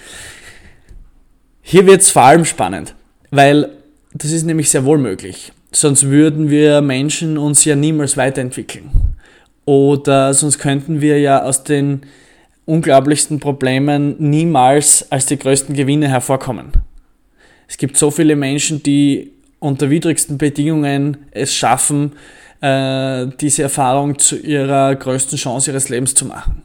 Hier 1.62 1.86
wird 1.86 2.02
es 2.02 2.10
vor 2.10 2.24
allem 2.24 2.46
spannend, 2.46 2.96
weil 3.32 3.70
das 4.14 4.32
ist 4.32 4.44
nämlich 4.44 4.70
sehr 4.70 4.86
wohl 4.86 4.98
möglich. 4.98 5.52
Sonst 5.74 6.04
würden 6.04 6.50
wir 6.50 6.82
Menschen 6.82 7.38
uns 7.38 7.64
ja 7.66 7.76
niemals 7.76 8.18
weiterentwickeln. 8.18 8.90
Oder 9.66 10.34
sonst 10.34 10.58
könnten 10.58 11.02
wir 11.02 11.20
ja 11.20 11.44
aus 11.44 11.64
den 11.64 12.02
unglaublichsten 12.72 13.40
Problemen 13.40 14.16
niemals 14.18 15.12
als 15.12 15.26
die 15.26 15.38
größten 15.38 15.76
Gewinne 15.76 16.08
hervorkommen. 16.08 16.72
Es 17.68 17.78
gibt 17.78 17.98
so 17.98 18.12
viele 18.12 18.36
Menschen, 18.36 18.82
die 18.82 19.34
unter 19.60 19.90
widrigsten 19.90 20.38
Bedingungen 20.38 21.18
es 21.32 21.54
schaffen, 21.54 22.14
äh, 22.62 23.28
diese 23.40 23.64
Erfahrung 23.64 24.18
zu 24.18 24.38
ihrer 24.38 24.96
größten 24.96 25.38
Chance 25.38 25.72
ihres 25.72 25.90
Lebens 25.90 26.14
zu 26.14 26.26
machen. 26.26 26.64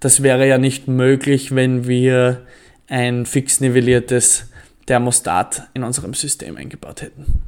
Das 0.00 0.22
wäre 0.22 0.46
ja 0.46 0.58
nicht 0.58 0.88
möglich, 0.88 1.54
wenn 1.54 1.86
wir 1.86 2.42
ein 2.88 3.26
fix 3.26 3.60
nivelliertes 3.60 4.50
Thermostat 4.86 5.68
in 5.74 5.84
unserem 5.84 6.14
System 6.14 6.56
eingebaut 6.56 7.02
hätten. 7.02 7.42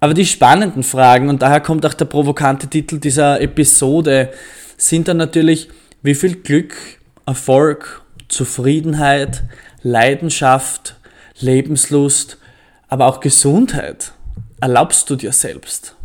Aber 0.00 0.14
die 0.14 0.26
spannenden 0.26 0.82
Fragen, 0.82 1.28
und 1.28 1.42
daher 1.42 1.60
kommt 1.60 1.86
auch 1.86 1.94
der 1.94 2.06
provokante 2.06 2.66
Titel 2.66 2.98
dieser 2.98 3.40
Episode, 3.40 4.32
sind 4.76 5.06
dann 5.06 5.16
natürlich, 5.16 5.68
wie 6.02 6.14
viel 6.14 6.36
Glück, 6.36 6.74
Erfolg, 7.26 8.02
Zufriedenheit, 8.28 9.44
Leidenschaft, 9.82 10.96
Lebenslust, 11.38 12.38
aber 12.88 13.06
auch 13.06 13.20
Gesundheit 13.20 14.12
erlaubst 14.60 15.10
du 15.10 15.16
dir 15.16 15.32
selbst? 15.32 15.96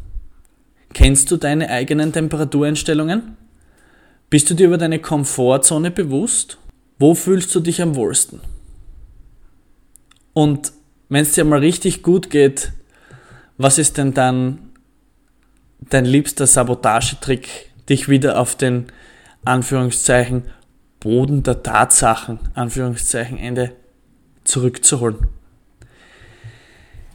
Kennst 0.93 1.29
du 1.31 1.37
deine 1.37 1.69
eigenen 1.69 2.11
Temperatureinstellungen? 2.11 3.37
Bist 4.29 4.49
du 4.49 4.55
dir 4.55 4.67
über 4.67 4.77
deine 4.77 4.99
Komfortzone 4.99 5.91
bewusst? 5.91 6.57
Wo 6.99 7.13
fühlst 7.13 7.53
du 7.53 7.59
dich 7.59 7.81
am 7.81 7.95
wohlsten? 7.95 8.41
Und 10.33 10.71
wenn 11.09 11.21
es 11.21 11.33
dir 11.33 11.45
mal 11.45 11.59
richtig 11.59 12.03
gut 12.03 12.29
geht, 12.29 12.71
was 13.57 13.77
ist 13.77 13.97
denn 13.97 14.13
dann 14.13 14.69
dein 15.79 16.05
liebster 16.05 16.47
Sabotagetrick, 16.47 17.71
dich 17.89 18.09
wieder 18.09 18.39
auf 18.39 18.55
den 18.55 18.87
Anführungszeichen 19.45 20.43
Boden 20.99 21.43
der 21.43 21.63
Tatsachen, 21.63 22.39
Anführungszeichen 22.53 23.37
Ende, 23.37 23.73
zurückzuholen? 24.43 25.27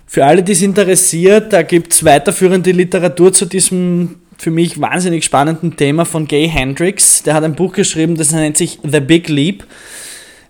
Für 0.06 0.26
alle, 0.26 0.42
die 0.42 0.52
es 0.52 0.62
interessiert, 0.62 1.52
da 1.52 1.62
gibt 1.62 1.92
es 1.92 2.04
weiterführende 2.04 2.70
Literatur 2.70 3.32
zu 3.32 3.46
diesem 3.46 4.16
für 4.42 4.50
mich 4.50 4.80
wahnsinnig 4.80 5.24
spannenden 5.24 5.76
Thema 5.76 6.04
von 6.04 6.26
Gay 6.26 6.48
Hendricks. 6.48 7.22
Der 7.22 7.34
hat 7.34 7.44
ein 7.44 7.54
Buch 7.54 7.72
geschrieben, 7.72 8.16
das 8.16 8.32
nennt 8.32 8.56
sich 8.56 8.78
The 8.82 9.00
Big 9.00 9.28
Leap. 9.28 9.64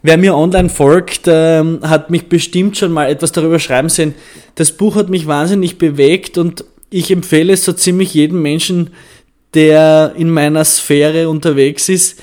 Wer 0.03 0.17
mir 0.17 0.35
online 0.35 0.69
folgt, 0.69 1.23
ähm, 1.27 1.79
hat 1.83 2.11
mich 2.11 2.29
bestimmt 2.29 2.77
schon 2.77 2.91
mal 2.91 3.09
etwas 3.09 3.33
darüber 3.33 3.61
schreiben 3.61 3.89
sehen. 3.89 4.15
Das 4.55 4.73
Buch 4.73 4.97
hat 4.97 5.11
mich 5.11 5.27
wahnsinnig 5.27 5.79
bewegt 5.79 6.39
und 6.39 6.65
ich 6.91 7.11
empfehle 7.11 7.53
es 7.53 7.65
so 7.65 7.73
ziemlich 7.73 8.15
jedem 8.15 8.43
Menschen, 8.43 8.91
der 9.55 10.15
in 10.17 10.31
meiner 10.31 10.65
Sphäre 10.65 11.29
unterwegs 11.29 11.89
ist. 11.89 12.21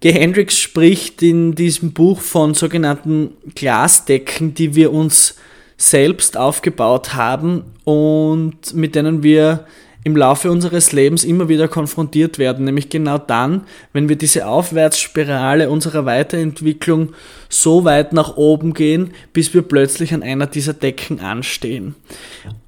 G. 0.00 0.12
Hendricks 0.12 0.58
spricht 0.58 1.22
in 1.22 1.54
diesem 1.54 1.92
Buch 1.92 2.20
von 2.20 2.54
sogenannten 2.54 3.32
Glasdecken, 3.54 4.54
die 4.54 4.74
wir 4.74 4.92
uns 4.92 5.36
selbst 5.78 6.36
aufgebaut 6.36 7.14
haben 7.14 7.64
und 7.84 8.74
mit 8.74 8.94
denen 8.94 9.22
wir 9.22 9.66
im 10.04 10.16
Laufe 10.16 10.52
unseres 10.52 10.92
Lebens 10.92 11.24
immer 11.24 11.48
wieder 11.48 11.66
konfrontiert 11.66 12.38
werden, 12.38 12.64
nämlich 12.64 12.90
genau 12.90 13.18
dann, 13.18 13.62
wenn 13.92 14.08
wir 14.08 14.14
diese 14.14 14.46
Aufwärtsspirale 14.46 15.68
unserer 15.68 16.04
Weiterentwicklung 16.06 17.12
so 17.48 17.84
weit 17.84 18.12
nach 18.12 18.36
oben 18.36 18.72
gehen, 18.72 19.10
bis 19.32 19.52
wir 19.52 19.62
plötzlich 19.62 20.14
an 20.14 20.22
einer 20.22 20.46
dieser 20.46 20.74
Decken 20.74 21.18
anstehen. 21.18 21.96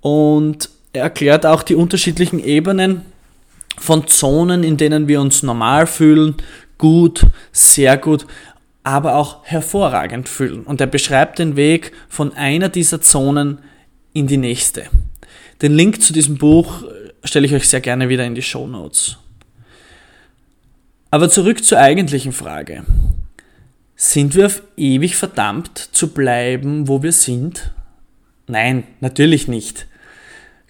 Und 0.01 0.69
er 0.93 1.05
erklärt 1.05 1.47
auch 1.47 1.63
die 1.63 1.77
unterschiedlichen 1.77 2.43
Ebenen 2.43 3.03
von 3.79 4.07
Zonen, 4.07 4.65
in 4.65 4.77
denen 4.77 5.09
wir 5.09 5.21
uns 5.21 5.43
normal 5.43 5.87
fühlen, 5.87 6.35
gut, 6.77 7.27
sehr 7.53 7.97
gut, 7.97 8.27
aber 8.83 9.17
auch 9.17 9.45
hervorragend 9.45 10.29
fühlen. 10.29 10.63
Und 10.63 10.81
er 10.81 10.87
beschreibt 10.87 11.39
den 11.39 11.57
Weg 11.57 11.93
von 12.09 12.33
einer 12.35 12.69
dieser 12.69 13.01
Zonen 13.01 13.59
in 14.13 14.27
die 14.27 14.37
nächste. 14.37 14.85
Den 15.61 15.75
Link 15.75 16.03
zu 16.03 16.13
diesem 16.13 16.39
Buch 16.39 16.85
stelle 17.25 17.47
ich 17.47 17.55
euch 17.55 17.69
sehr 17.69 17.81
gerne 17.81 18.09
wieder 18.09 18.25
in 18.25 18.35
die 18.35 18.43
Show 18.43 18.67
Notes. 18.67 19.19
Aber 21.11 21.31
zurück 21.31 21.65
zur 21.65 21.79
eigentlichen 21.79 22.33
Frage. 22.33 22.85
Sind 23.97 24.35
wir 24.35 24.47
auf 24.47 24.63
ewig 24.77 25.17
verdammt 25.17 25.77
zu 25.93 26.09
bleiben, 26.09 26.87
wo 26.87 27.03
wir 27.03 27.13
sind? 27.13 27.73
Nein, 28.47 28.85
natürlich 29.01 29.49
nicht. 29.49 29.87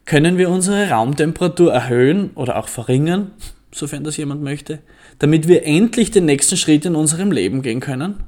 Können 0.09 0.38
wir 0.38 0.49
unsere 0.49 0.88
Raumtemperatur 0.88 1.71
erhöhen 1.71 2.31
oder 2.31 2.57
auch 2.57 2.68
verringern, 2.68 3.33
sofern 3.71 4.05
das 4.05 4.16
jemand 4.16 4.42
möchte, 4.42 4.79
damit 5.18 5.49
wir 5.49 5.66
endlich 5.66 6.11
den 6.11 6.25
nächsten 6.25 6.57
Schritt 6.57 6.87
in 6.87 6.94
unserem 6.94 7.31
Leben 7.31 7.61
gehen 7.61 7.81
können? 7.81 8.25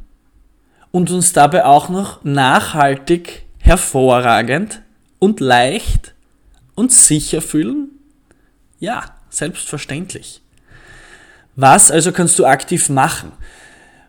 Und 0.90 1.11
uns 1.11 1.33
dabei 1.33 1.64
auch 1.64 1.88
noch 1.88 2.23
nachhaltig, 2.23 3.47
hervorragend 3.61 4.83
und 5.21 5.40
leicht 5.40 6.12
und 6.75 6.93
sicher 6.93 7.40
fühlen? 7.40 7.88
Ja, 8.79 9.14
selbstverständlich. 9.31 10.43
Was 11.57 11.90
also 11.90 12.12
kannst 12.12 12.38
du 12.38 12.45
aktiv 12.45 12.90
machen? 12.90 13.33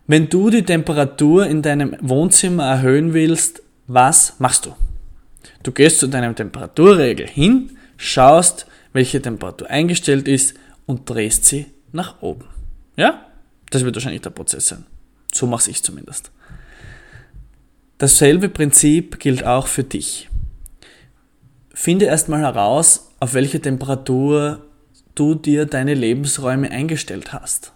Wenn 0.07 0.27
du 0.27 0.49
die 0.49 0.63
Temperatur 0.63 1.47
in 1.47 1.61
deinem 1.61 1.95
Wohnzimmer 2.01 2.65
erhöhen 2.65 3.13
willst, 3.13 3.63
was 3.87 4.35
machst 4.39 4.65
du? 4.65 4.75
Du 5.63 5.71
gehst 5.71 5.99
zu 5.99 6.07
deinem 6.07 6.35
Temperaturregel 6.35 7.27
hin, 7.27 7.77
schaust, 7.97 8.65
welche 8.93 9.21
Temperatur 9.21 9.69
eingestellt 9.69 10.27
ist 10.27 10.55
und 10.85 11.09
drehst 11.09 11.45
sie 11.45 11.67
nach 11.91 12.21
oben. 12.21 12.45
Ja? 12.95 13.25
Das 13.69 13.85
wird 13.85 13.95
wahrscheinlich 13.95 14.21
der 14.21 14.31
Prozess 14.31 14.67
sein. 14.67 14.85
So 15.33 15.47
mache 15.47 15.69
ich 15.69 15.83
zumindest. 15.83 16.31
Dasselbe 17.97 18.49
Prinzip 18.49 19.19
gilt 19.19 19.45
auch 19.45 19.67
für 19.67 19.83
dich. 19.83 20.29
Finde 21.73 22.05
erstmal 22.05 22.41
heraus, 22.41 23.11
auf 23.19 23.33
welche 23.33 23.61
Temperatur 23.61 24.65
du 25.15 25.35
dir 25.35 25.65
deine 25.65 25.93
Lebensräume 25.93 26.71
eingestellt 26.71 27.31
hast. 27.33 27.73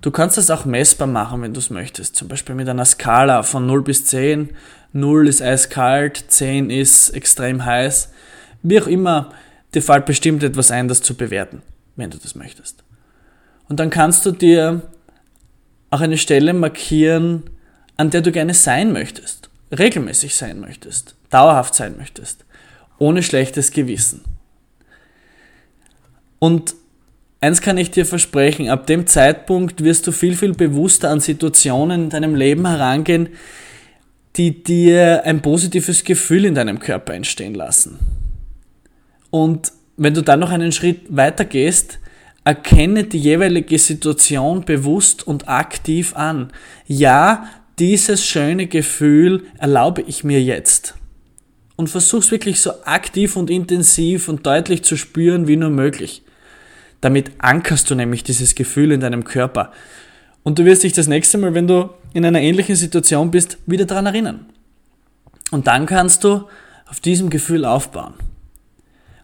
Du 0.00 0.10
kannst 0.10 0.36
das 0.36 0.50
auch 0.50 0.64
messbar 0.64 1.08
machen, 1.08 1.42
wenn 1.42 1.54
du 1.54 1.60
es 1.60 1.70
möchtest. 1.70 2.16
Zum 2.16 2.28
Beispiel 2.28 2.54
mit 2.54 2.68
einer 2.68 2.84
Skala 2.84 3.42
von 3.42 3.66
0 3.66 3.82
bis 3.82 4.04
10. 4.04 4.50
0 4.92 5.28
ist 5.28 5.42
eiskalt, 5.42 6.24
10 6.28 6.70
ist 6.70 7.10
extrem 7.10 7.64
heiß. 7.64 8.10
Wie 8.62 8.80
auch 8.80 8.86
immer, 8.86 9.32
dir 9.74 9.82
fällt 9.82 10.06
bestimmt 10.06 10.42
etwas 10.42 10.70
ein, 10.70 10.88
das 10.88 11.02
zu 11.02 11.14
bewerten, 11.14 11.62
wenn 11.96 12.10
du 12.10 12.18
das 12.18 12.34
möchtest. 12.34 12.84
Und 13.68 13.80
dann 13.80 13.90
kannst 13.90 14.24
du 14.26 14.32
dir 14.32 14.82
auch 15.90 16.00
eine 16.00 16.18
Stelle 16.18 16.52
markieren, 16.52 17.44
an 17.96 18.10
der 18.10 18.20
du 18.20 18.32
gerne 18.32 18.54
sein 18.54 18.92
möchtest, 18.92 19.50
regelmäßig 19.76 20.34
sein 20.34 20.60
möchtest, 20.60 21.16
dauerhaft 21.30 21.74
sein 21.74 21.96
möchtest, 21.96 22.44
ohne 22.98 23.22
schlechtes 23.22 23.70
Gewissen. 23.70 24.22
Und 26.38 26.74
eins 27.40 27.60
kann 27.60 27.78
ich 27.78 27.90
dir 27.90 28.06
versprechen, 28.06 28.68
ab 28.68 28.86
dem 28.86 29.06
Zeitpunkt 29.06 29.82
wirst 29.82 30.06
du 30.06 30.12
viel, 30.12 30.36
viel 30.36 30.54
bewusster 30.54 31.10
an 31.10 31.20
Situationen 31.20 32.04
in 32.04 32.10
deinem 32.10 32.34
Leben 32.34 32.66
herangehen, 32.66 33.30
die 34.36 34.62
dir 34.62 35.24
ein 35.24 35.42
positives 35.42 36.04
Gefühl 36.04 36.44
in 36.44 36.54
deinem 36.54 36.78
Körper 36.78 37.14
entstehen 37.14 37.54
lassen. 37.54 37.98
Und 39.30 39.72
wenn 39.96 40.14
du 40.14 40.22
dann 40.22 40.40
noch 40.40 40.50
einen 40.50 40.72
Schritt 40.72 41.04
weiter 41.08 41.44
gehst, 41.44 41.98
erkenne 42.44 43.04
die 43.04 43.18
jeweilige 43.18 43.78
Situation 43.78 44.64
bewusst 44.64 45.26
und 45.26 45.48
aktiv 45.48 46.14
an. 46.14 46.52
Ja, 46.86 47.48
dieses 47.78 48.24
schöne 48.24 48.66
Gefühl 48.68 49.44
erlaube 49.58 50.02
ich 50.02 50.22
mir 50.22 50.40
jetzt. 50.42 50.94
Und 51.74 51.90
versuch's 51.90 52.30
wirklich 52.30 52.60
so 52.60 52.84
aktiv 52.84 53.36
und 53.36 53.50
intensiv 53.50 54.28
und 54.28 54.46
deutlich 54.46 54.84
zu 54.84 54.96
spüren 54.96 55.48
wie 55.48 55.56
nur 55.56 55.70
möglich. 55.70 56.22
Damit 57.00 57.32
ankerst 57.38 57.90
du 57.90 57.94
nämlich 57.94 58.24
dieses 58.24 58.54
Gefühl 58.54 58.92
in 58.92 59.00
deinem 59.00 59.24
Körper. 59.24 59.72
Und 60.42 60.58
du 60.58 60.64
wirst 60.64 60.82
dich 60.82 60.92
das 60.92 61.08
nächste 61.08 61.38
Mal, 61.38 61.54
wenn 61.54 61.66
du 61.66 61.90
in 62.14 62.24
einer 62.24 62.40
ähnlichen 62.40 62.76
Situation 62.76 63.30
bist, 63.30 63.58
wieder 63.66 63.84
daran 63.84 64.06
erinnern. 64.06 64.46
Und 65.50 65.66
dann 65.66 65.86
kannst 65.86 66.24
du 66.24 66.44
auf 66.88 67.00
diesem 67.00 67.30
Gefühl 67.30 67.64
aufbauen. 67.64 68.14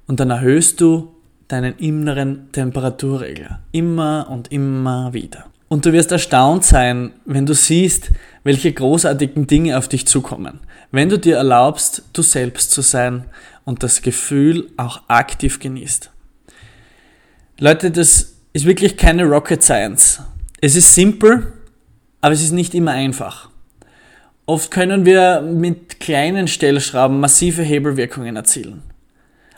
Und 0.07 0.21
dann 0.21 0.31
erhöhst 0.31 0.81
du 0.81 1.15
deinen 1.49 1.77
inneren 1.79 2.51
Temperaturregler. 2.53 3.61
Immer 3.73 4.27
und 4.31 4.51
immer 4.53 5.13
wieder. 5.13 5.47
Und 5.69 5.87
du 5.87 5.93
wirst 5.95 6.13
erstaunt 6.13 6.65
sein, 6.65 7.13
wenn 7.25 7.47
du 7.47 7.55
siehst, 7.55 8.11
welche 8.45 8.73
großartigen 8.73 9.47
Dinge 9.47 9.79
auf 9.79 9.89
dich 9.89 10.07
zukommen. 10.07 10.61
Wenn 10.91 11.09
du 11.09 11.19
dir 11.19 11.37
erlaubst, 11.37 12.03
du 12.13 12.21
selbst 12.21 12.73
zu 12.73 12.83
sein 12.83 13.25
und 13.65 13.83
das 13.83 14.03
Gefühl 14.03 14.71
auch 14.77 15.01
aktiv 15.09 15.61
genießt. 15.61 16.12
Leute, 17.63 17.93
das 17.93 18.39
ist 18.53 18.65
wirklich 18.65 18.97
keine 18.97 19.23
Rocket 19.23 19.63
Science. 19.63 20.21
Es 20.61 20.75
ist 20.75 20.97
simpel, 20.97 21.53
aber 22.21 22.35
es 22.35 22.43
ist 22.43 22.51
nicht 22.51 22.75
immer 22.75 22.91
einfach. 22.91 23.51
Oft 24.47 24.73
können 24.73 25.07
wir 25.07 25.43
mit 25.43 26.01
kleinen 26.01 26.49
Stellschrauben 26.49 27.21
massive 27.21 27.63
Hebelwirkungen 27.63 28.35
erzielen. 28.35 28.83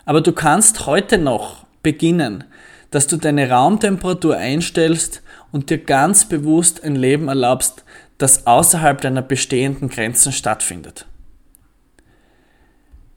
Aber 0.05 0.21
du 0.21 0.33
kannst 0.33 0.85
heute 0.85 1.17
noch 1.17 1.65
beginnen, 1.81 2.43
dass 2.91 3.07
du 3.07 3.17
deine 3.17 3.49
Raumtemperatur 3.49 4.37
einstellst 4.37 5.23
und 5.51 5.71
dir 5.71 5.79
ganz 5.79 6.29
bewusst 6.29 6.83
ein 6.83 6.95
Leben 6.95 7.27
erlaubst, 7.27 7.83
das 8.19 8.45
außerhalb 8.45 9.01
deiner 9.01 9.23
bestehenden 9.23 9.89
Grenzen 9.89 10.31
stattfindet. 10.31 11.07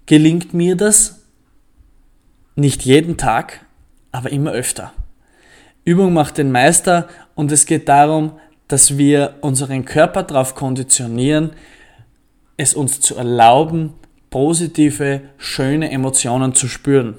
Gelingt 0.07 0.55
mir 0.55 0.77
das? 0.77 1.27
Nicht 2.57 2.87
jeden 2.87 3.19
Tag, 3.19 3.67
aber 4.13 4.31
immer 4.31 4.53
öfter. 4.53 4.93
Übung 5.85 6.13
macht 6.13 6.39
den 6.39 6.53
Meister 6.53 7.09
und 7.35 7.51
es 7.53 7.67
geht 7.67 7.89
darum, 7.89 8.33
dass 8.69 8.99
wir 8.99 9.37
unseren 9.41 9.85
Körper 9.85 10.23
darauf 10.23 10.55
konditionieren, 10.55 11.51
es 12.57 12.75
uns 12.75 13.01
zu 13.01 13.17
erlauben, 13.17 13.95
positive, 14.31 15.23
schöne 15.39 15.91
Emotionen 15.91 16.55
zu 16.55 16.69
spüren. 16.69 17.15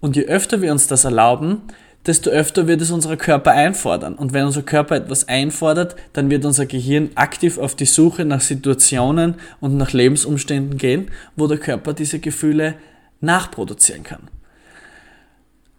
Und 0.00 0.16
je 0.16 0.24
öfter 0.24 0.60
wir 0.62 0.72
uns 0.72 0.86
das 0.86 1.04
erlauben, 1.04 1.62
desto 2.06 2.30
öfter 2.30 2.66
wird 2.66 2.80
es 2.80 2.90
unser 2.90 3.16
Körper 3.16 3.52
einfordern. 3.52 4.14
Und 4.14 4.32
wenn 4.32 4.46
unser 4.46 4.62
Körper 4.62 4.96
etwas 4.96 5.28
einfordert, 5.28 5.94
dann 6.12 6.30
wird 6.30 6.44
unser 6.44 6.66
Gehirn 6.66 7.10
aktiv 7.14 7.58
auf 7.58 7.74
die 7.74 7.84
Suche 7.84 8.24
nach 8.24 8.40
Situationen 8.40 9.34
und 9.60 9.76
nach 9.76 9.92
Lebensumständen 9.92 10.78
gehen, 10.78 11.10
wo 11.36 11.46
der 11.46 11.58
Körper 11.58 11.92
diese 11.92 12.18
Gefühle 12.18 12.74
nachproduzieren 13.20 14.04
kann. 14.04 14.28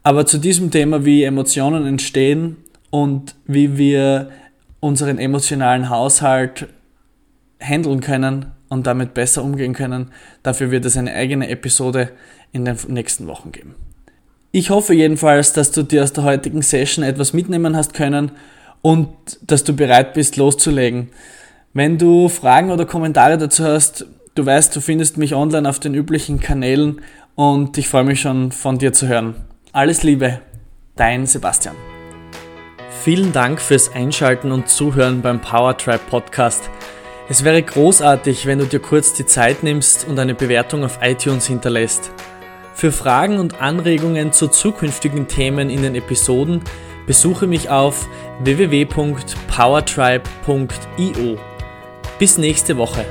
Aber 0.04 0.26
zu 0.26 0.38
diesem 0.38 0.72
Thema, 0.72 1.06
wie 1.06 1.24
Emotionen 1.24 1.86
entstehen 1.86 2.58
und 2.90 3.36
wie 3.46 3.78
wir 3.78 4.30
unseren 4.80 5.18
emotionalen 5.18 5.90
Haushalt 5.90 6.68
handeln 7.60 8.00
können 8.00 8.52
und 8.70 8.88
damit 8.88 9.14
besser 9.14 9.44
umgehen 9.44 9.74
können, 9.74 10.12
dafür 10.44 10.72
wird 10.72 10.86
es 10.86 10.96
eine 10.96 11.14
eigene 11.14 11.50
Episode 11.50 12.12
in 12.52 12.66
den 12.66 12.78
nächsten 12.88 13.28
Wochen 13.28 13.52
geben. 13.52 13.76
Ich 14.52 14.70
hoffe 14.70 14.94
jedenfalls, 14.94 15.54
dass 15.54 15.72
du 15.72 15.84
dir 15.84 16.04
aus 16.04 16.14
der 16.14 16.24
heutigen 16.24 16.62
Session 16.62 17.04
etwas 17.04 17.34
mitnehmen 17.34 17.76
hast 17.76 17.94
können 17.94 18.32
und 18.82 19.10
dass 19.42 19.64
du 19.64 19.76
bereit 19.76 20.14
bist 20.14 20.38
loszulegen. 20.38 21.10
Wenn 21.74 21.98
du 21.98 22.30
Fragen 22.30 22.72
oder 22.72 22.86
Kommentare 22.86 23.38
dazu 23.38 23.64
hast, 23.64 24.08
du 24.34 24.46
weißt, 24.46 24.76
du 24.76 24.82
findest 24.82 25.18
mich 25.18 25.36
online 25.36 25.70
auf 25.70 25.80
den 25.80 25.94
üblichen 25.94 26.40
Kanälen 26.40 27.02
und 27.36 27.78
ich 27.78 27.90
freue 27.90 28.06
mich 28.06 28.22
schon 28.22 28.52
von 28.52 28.80
dir 28.80 28.92
zu 28.92 29.08
hören. 29.08 29.36
Alles 29.72 30.02
Liebe, 30.02 30.42
dein 30.96 31.28
Sebastian. 31.28 31.76
Vielen 33.04 33.32
Dank 33.32 33.62
fürs 33.62 33.94
Einschalten 33.94 34.52
und 34.52 34.68
Zuhören 34.68 35.22
beim 35.22 35.42
Powertribe 35.42 36.02
Podcast. 36.10 36.72
Es 37.30 37.44
wäre 37.44 37.62
großartig, 37.62 38.48
wenn 38.48 38.58
du 38.58 38.66
dir 38.66 38.80
kurz 38.80 39.14
die 39.14 39.28
Zeit 39.28 39.62
nimmst 39.62 40.08
und 40.08 40.18
eine 40.18 40.34
Bewertung 40.34 40.84
auf 40.84 40.98
iTunes 41.04 41.46
hinterlässt. 41.46 42.10
Für 42.74 42.92
Fragen 42.92 43.38
und 43.38 43.62
Anregungen 43.62 44.32
zu 44.32 44.48
zukünftigen 44.48 45.28
Themen 45.28 45.70
in 45.70 45.84
den 45.84 45.94
Episoden 45.94 46.64
besuche 47.06 47.46
mich 47.46 47.70
auf 47.70 48.08
www.powertribe.io. 48.40 51.38
Bis 52.18 52.40
nächste 52.40 52.78
Woche. 52.78 53.06